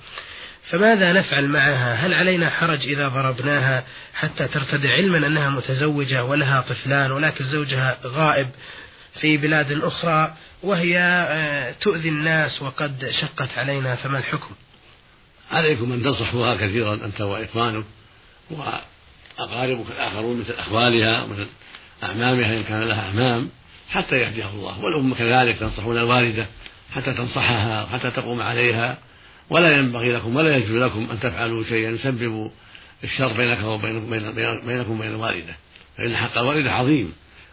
فماذا 0.70 1.12
نفعل 1.12 1.48
معها؟ 1.48 1.94
هل 1.94 2.14
علينا 2.14 2.50
حرج 2.50 2.88
إذا 2.88 3.08
ضربناها 3.08 3.84
حتى 4.14 4.48
ترتدع؟ 4.48 4.92
علما 4.92 5.26
أنها 5.26 5.50
متزوجة 5.50 6.24
ولها 6.24 6.60
طفلان 6.60 7.12
ولكن 7.12 7.44
زوجها 7.44 7.98
غائب 8.06 8.48
في 9.20 9.36
بلاد 9.36 9.72
أخرى 9.72 10.34
وهي 10.62 10.98
آه، 10.98 11.74
تؤذي 11.80 12.08
الناس 12.08 12.62
وقد 12.62 13.10
شقت 13.20 13.58
علينا 13.58 13.96
فما 13.96 14.18
الحكم؟ 14.18 14.54
عليكم 15.50 15.92
أن 15.92 16.02
تنصحوها 16.02 16.54
كثيرا 16.54 16.94
أنت 16.94 17.20
وإخوانك 17.20 17.84
وأقاربك 18.50 19.86
الآخرون 19.96 20.40
مثل 20.40 20.52
أخوالها 20.58 21.22
ومثل 21.22 21.46
أعمامها 22.02 22.56
إن 22.56 22.62
كان 22.62 22.82
لها 22.82 23.08
أعمام 23.08 23.48
حتى 23.90 24.16
يهديها 24.16 24.50
الله. 24.50 24.84
والأم 24.84 25.14
كذلك 25.14 25.58
تنصحون 25.58 25.98
الوالدة 25.98 26.46
حتى 26.94 27.12
تنصحها 27.12 27.84
وحتى 27.84 28.10
تقوم 28.10 28.42
عليها. 28.42 28.98
ولا 29.50 29.76
ينبغي 29.76 30.12
لكم 30.12 30.36
ولا 30.36 30.56
يجوز 30.56 30.82
لكم 30.82 31.08
أن 31.10 31.20
تفعلوا 31.20 31.64
شيئا 31.64 31.90
يسبب 31.90 32.50
الشر 33.04 33.32
بينك 33.32 33.62
وبين 33.62 34.10
بينكم 34.66 34.90
وبين 34.90 35.10
الوالدة. 35.10 35.56
فإن 35.96 36.16
حق 36.16 36.38
الوالدة 36.38 36.72
عظيم. 36.72 37.12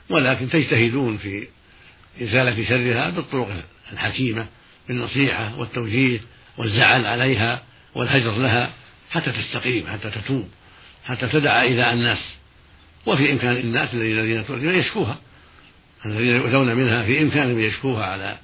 ولكن 0.09 0.49
تجتهدون 0.49 1.17
في 1.17 1.47
إزالة 2.21 2.65
شرها 2.65 3.09
بالطرق 3.09 3.49
الحكيمة 3.93 4.47
بالنصيحة 4.87 5.59
والتوجيه 5.59 6.19
والزعل 6.57 7.05
عليها. 7.05 7.61
والهجر 7.95 8.31
لها 8.31 8.73
حتى 9.11 9.31
تستقيم 9.31 9.87
حتى 9.87 10.09
تتوب 10.09 10.49
حتى 11.05 11.27
تدع 11.27 11.63
إلى 11.63 11.93
الناس. 11.93 12.19
وفي 13.05 13.31
إمكان 13.31 13.57
الناس 13.57 13.93
الذين 13.93 14.45
تؤذون 14.45 14.75
يشكوها 14.75 15.17
الذين 16.05 16.35
يؤذون 16.35 16.75
منها 16.75 17.03
في 17.03 17.21
إمكانهم 17.21 17.59
يشكوها 17.59 18.05
على 18.05 18.37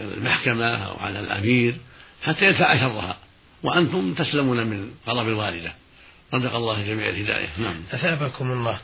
المحكمة 0.00 0.66
أو 0.66 0.96
على 0.96 1.20
الأمير 1.20 1.76
حتى 2.22 2.44
يدفع 2.44 2.76
شرها. 2.76 3.16
وأنتم 3.62 4.14
تسلمون 4.14 4.66
من 4.66 4.90
غضب 5.08 5.28
الوالدة. 5.28 5.72
رزق 6.34 6.54
الله 6.54 6.86
جميع 6.86 7.08
الهداية. 7.08 7.48
نعم. 7.58 7.74
أثابكم 7.92 8.52
الله. 8.52 8.78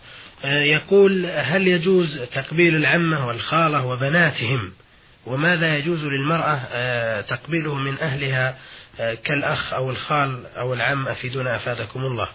آه، 0.45 0.63
يقول 0.63 1.27
هل 1.27 1.69
يجوز 1.69 2.21
تقبيل 2.35 2.77
العمة 2.77 3.27
والخالة 3.27 3.87
وبناتهم 3.87 4.73
وماذا 5.29 5.77
يجوز 5.77 6.05
للمرأة 6.05 6.61
آه، 6.73 7.21
تقبيله 7.21 7.75
من 7.75 7.99
أهلها 7.99 8.59
آه، 9.01 9.15
كالأخ 9.15 9.73
أو 9.73 9.91
الخال 9.91 10.47
أو 10.57 10.75
العم 10.75 11.09
أفيدونا 11.09 11.57
أفادكم 11.57 12.01
الله. 12.01 12.29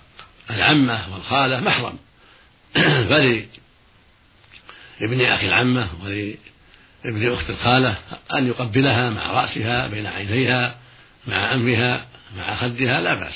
العمة 0.49 1.13
والخالة 1.13 1.59
محرم. 1.59 1.97
فلابن 3.09 3.47
أخي 5.21 5.47
العمة 5.47 5.87
ولابن 6.03 7.33
أخت 7.33 7.49
الخالة 7.49 7.97
أن 8.37 8.47
يقبلها 8.47 9.09
مع 9.09 9.31
رأسها 9.31 9.87
بين 9.87 10.07
عينيها 10.07 10.75
مع 11.27 11.53
أنفها 11.53 12.05
مع 12.37 12.55
خدها 12.55 13.01
لا 13.01 13.13
بأس. 13.13 13.35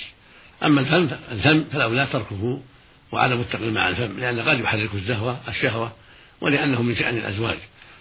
أما 0.64 0.82
الفم 0.82 1.10
الفم 1.32 1.64
فالأولى 1.74 2.08
تركه 2.14 2.62
وعدم 3.12 3.40
التقليل 3.40 3.74
مع 3.74 3.90
الفم 3.90 4.20
لأن 4.20 4.40
قد 4.40 4.60
يحرك 4.60 4.90
الزهوة 4.94 5.40
الشهوة 5.48 5.92
ولأنه 6.42 6.82
من 6.82 6.96
شأن 6.96 7.18
الأزواج. 7.18 7.58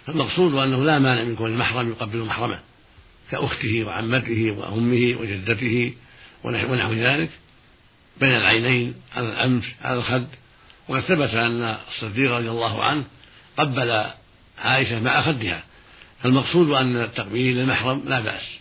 فالمقصود 0.07 0.55
أنه 0.55 0.83
لا 0.83 0.99
مانع 0.99 1.23
من 1.23 1.35
كون 1.35 1.51
المحرم 1.51 1.89
يقبل 1.89 2.17
محرمه 2.17 2.59
كأخته 3.31 3.83
وعمته 3.83 4.51
وأمه 4.57 5.15
وجدته 5.21 5.93
ونحو 6.43 6.93
ذلك. 6.93 7.29
بين 8.19 8.35
العينين 8.35 8.95
على 9.15 9.29
الأنف 9.29 9.73
على 9.81 9.99
الخد. 9.99 10.27
وقد 10.87 11.01
ثبت 11.01 11.33
أن 11.33 11.77
الصديق 11.87 12.31
رضي 12.31 12.49
الله 12.49 12.83
عنه 12.83 13.03
قبل 13.57 14.03
عائشة 14.57 14.99
مع 14.99 15.21
خدها. 15.21 15.63
فالمقصود 16.23 16.69
أن 16.69 16.95
التقبيل 16.95 17.59
المحرم 17.59 18.03
لا 18.05 18.19
بأس. 18.19 18.59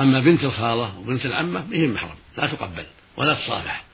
أما 0.00 0.20
بنت 0.20 0.44
الخالة 0.44 0.98
وبنت 0.98 1.26
العمة 1.26 1.60
بهم 1.60 1.94
محرم 1.94 2.16
لا 2.38 2.46
تقبل 2.46 2.86
ولا 3.16 3.34
تصافح. 3.34 3.84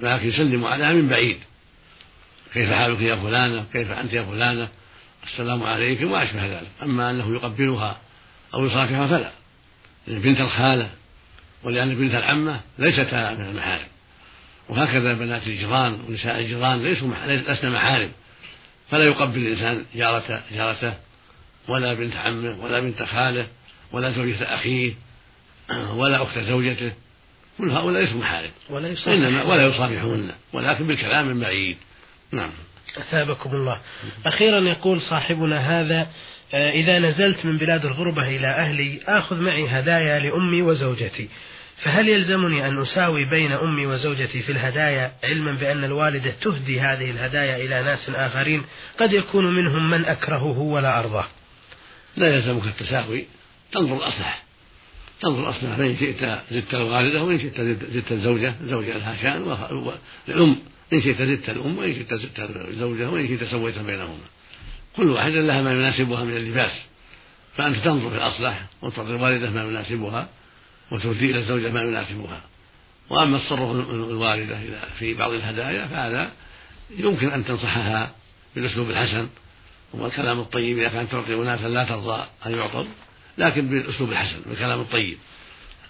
لكن 0.00 0.28
يسلم 0.28 0.64
عليها 0.64 0.92
من 0.92 1.08
بعيد. 1.08 1.38
كيف 2.54 2.72
حالك 2.72 3.00
يا 3.00 3.16
فلانة؟ 3.16 3.64
كيف 3.72 3.90
أنت 3.90 4.12
يا 4.12 4.22
فلانة؟ 4.22 4.68
السلام 5.26 5.62
عليكم 5.62 6.06
وما 6.06 6.22
أشبه 6.22 6.46
ذلك. 6.46 6.68
أما 6.82 7.10
أنه 7.10 7.34
يقبلها 7.34 7.96
أو 8.54 8.66
يصافحها 8.66 9.06
فلا 9.06 9.30
بنت 10.06 10.40
الخالة 10.40 10.90
ولأن 11.62 11.94
بنت 11.94 12.14
العمة 12.14 12.60
ليستا 12.78 13.34
من 13.34 13.44
المحارم. 13.44 13.86
وهكذا 14.68 15.12
بنات 15.12 15.46
الجيران 15.46 16.00
ونساء 16.08 16.40
الجيران 16.40 16.82
ليسوا 16.82 17.08
لسنا 17.26 17.70
محارم. 17.70 18.10
فلا 18.90 19.04
يقبل 19.04 19.38
الإنسان 19.38 19.84
جارته 19.94 20.40
جارته 20.52 20.94
ولا 21.68 21.94
بنت 21.94 22.16
عمه 22.16 22.64
ولا 22.64 22.80
بنت 22.80 23.02
خاله 23.02 23.46
ولا 23.92 24.10
زوجة 24.10 24.54
أخيه 24.54 24.94
ولا 25.90 26.22
أخت 26.22 26.38
زوجته. 26.38 26.92
كل 27.58 27.70
هؤلاء 27.70 28.02
ليسوا 28.02 28.18
محارم. 28.18 28.50
ولا 28.70 28.96
إنما 29.06 29.42
ولا 29.42 29.66
يصافحهن 29.66 30.30
ولكن 30.52 30.86
بالكلام 30.86 31.26
من 31.26 31.40
بعيد 31.40 31.76
نعم. 32.32 32.50
أثابكم 32.96 33.50
الله. 33.54 33.80
أخيرا 34.26 34.60
يقول 34.60 35.00
صاحبنا 35.00 35.80
هذا 35.80 36.08
آه، 36.54 36.70
إذا 36.70 36.98
نزلت 36.98 37.44
من 37.44 37.56
بلاد 37.56 37.86
الغربة 37.86 38.36
إلى 38.36 38.46
أهلي 38.46 39.00
آخذ 39.06 39.40
معي 39.40 39.68
هدايا 39.68 40.18
لأمي 40.18 40.62
وزوجتي. 40.62 41.28
فهل 41.76 42.08
يلزمني 42.08 42.68
أن 42.68 42.82
أساوي 42.82 43.24
بين 43.24 43.52
أمي 43.52 43.86
وزوجتي 43.86 44.42
في 44.42 44.52
الهدايا 44.52 45.12
علما 45.24 45.54
بأن 45.54 45.84
الوالدة 45.84 46.30
تهدي 46.40 46.80
هذه 46.80 47.10
الهدايا 47.10 47.56
إلى 47.56 47.82
ناس 47.82 48.10
آخرين؟ 48.10 48.62
قد 49.00 49.12
يكون 49.12 49.44
منهم 49.44 49.90
من 49.90 50.04
أكرهه 50.04 50.58
ولا 50.58 51.00
أرضاه. 51.00 51.26
لا 52.16 52.34
يلزمك 52.34 52.66
التساوي. 52.66 53.26
تنظر 53.72 53.96
الأصلح. 53.96 54.42
تنظر 55.20 55.42
الأصلح. 55.42 55.76
فإن 55.76 55.96
شئت 55.96 56.38
زدت 56.50 56.74
الوالدة 56.74 57.22
وإن 57.22 57.38
شئت 57.38 57.60
زدت 57.60 58.12
الزوجة 58.12 58.54
الزوجة 58.60 58.98
لها 58.98 59.16
شأن 59.22 59.42
والأم 60.28 60.56
إن 60.92 61.02
شئت 61.02 61.22
زدت 61.22 61.50
الأم 61.50 61.78
وإن 61.78 61.94
شئت 61.94 62.14
زدت 62.14 62.40
الزوجة 62.68 63.10
وإن 63.10 63.28
شئت 63.28 63.44
سويت 63.44 63.78
بينهما. 63.78 64.18
كل 64.96 65.10
واحدة 65.10 65.40
لها 65.40 65.62
ما 65.62 65.72
يناسبها 65.72 66.24
من 66.24 66.36
اللباس. 66.36 66.72
فأنت 67.56 67.76
تنظر 67.76 68.10
في 68.10 68.16
الأصلح 68.16 68.66
وتعطي 68.82 69.10
الوالدة 69.10 69.50
ما 69.50 69.64
يناسبها 69.64 70.28
وتهدي 70.90 71.30
إلى 71.30 71.38
الزوجة 71.38 71.70
ما 71.70 71.80
يناسبها. 71.80 72.42
وأما 73.10 73.38
تصرف 73.38 73.90
الوالدة 73.90 74.58
في 74.98 75.14
بعض 75.14 75.32
الهدايا 75.32 75.86
فهذا 75.86 76.30
يمكن 76.98 77.28
أن 77.28 77.44
تنصحها 77.44 78.14
بالأسلوب 78.54 78.90
الحسن 78.90 79.28
والكلام 79.92 80.40
الطيب. 80.40 80.78
إذا 80.78 80.88
كانت 80.88 81.12
تعطي 81.12 81.34
أناسا 81.34 81.68
لا 81.68 81.84
ترضى 81.84 82.26
أن 82.46 82.52
يعطوا 82.52 82.84
لكن 83.38 83.68
بالأسلوب 83.68 84.12
الحسن 84.12 84.40
بالكلام 84.46 84.80
الطيب. 84.80 85.18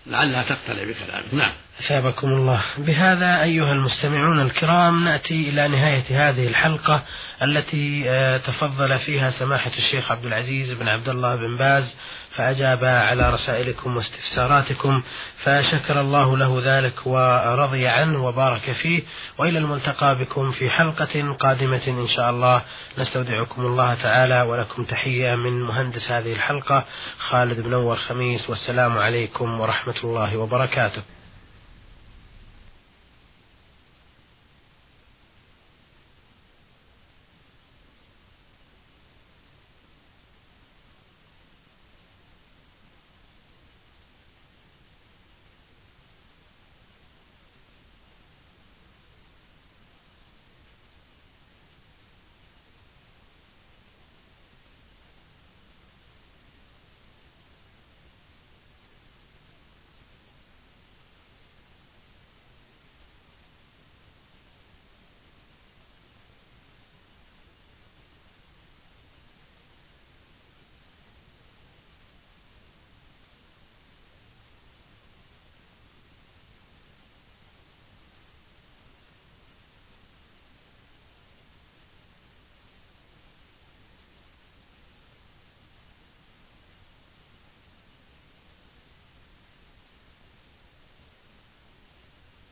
لعلها 0.08 0.42
تقتنع 0.42 0.84
بكلامك 0.84 1.34
نعم. 1.34 1.52
أثابكم 1.80 2.28
الله. 2.28 2.60
بهذا 2.78 3.42
أيها 3.42 3.72
المستمعون 3.72 4.40
الكرام 4.40 5.04
نأتي 5.04 5.48
إلى 5.48 5.68
نهاية 5.68 6.04
هذه 6.10 6.46
الحلقة 6.46 7.02
التي 7.42 8.04
آه، 8.10 8.36
تفضل 8.36 8.98
فيها 8.98 9.30
سماحة 9.30 9.70
الشيخ 9.78 10.12
عبد 10.12 10.26
العزيز 10.26 10.72
بن 10.72 10.88
عبد 10.88 11.08
الله 11.08 11.36
بن 11.36 11.56
باز 11.56 11.94
فأجاب 12.38 12.84
على 12.84 13.30
رسائلكم 13.30 13.96
واستفساراتكم 13.96 15.02
فشكر 15.44 16.00
الله 16.00 16.36
له 16.36 16.62
ذلك 16.64 17.06
ورضي 17.06 17.88
عنه 17.88 18.26
وبارك 18.26 18.72
فيه 18.72 19.02
وإلى 19.38 19.58
الملتقى 19.58 20.18
بكم 20.18 20.52
في 20.52 20.70
حلقة 20.70 21.32
قادمة 21.32 21.80
إن 21.88 22.08
شاء 22.08 22.30
الله. 22.30 22.62
نستودعكم 22.98 23.66
الله 23.66 23.94
تعالى 23.94 24.42
ولكم 24.42 24.84
تحية 24.84 25.34
من 25.34 25.62
مهندس 25.62 26.10
هذه 26.10 26.32
الحلقة 26.32 26.84
خالد 27.18 27.60
بن 27.60 27.70
نور 27.70 27.96
خميس 27.96 28.50
والسلام 28.50 28.98
عليكم 28.98 29.60
ورحمة 29.60 29.96
الله 30.04 30.36
وبركاته. 30.36 31.17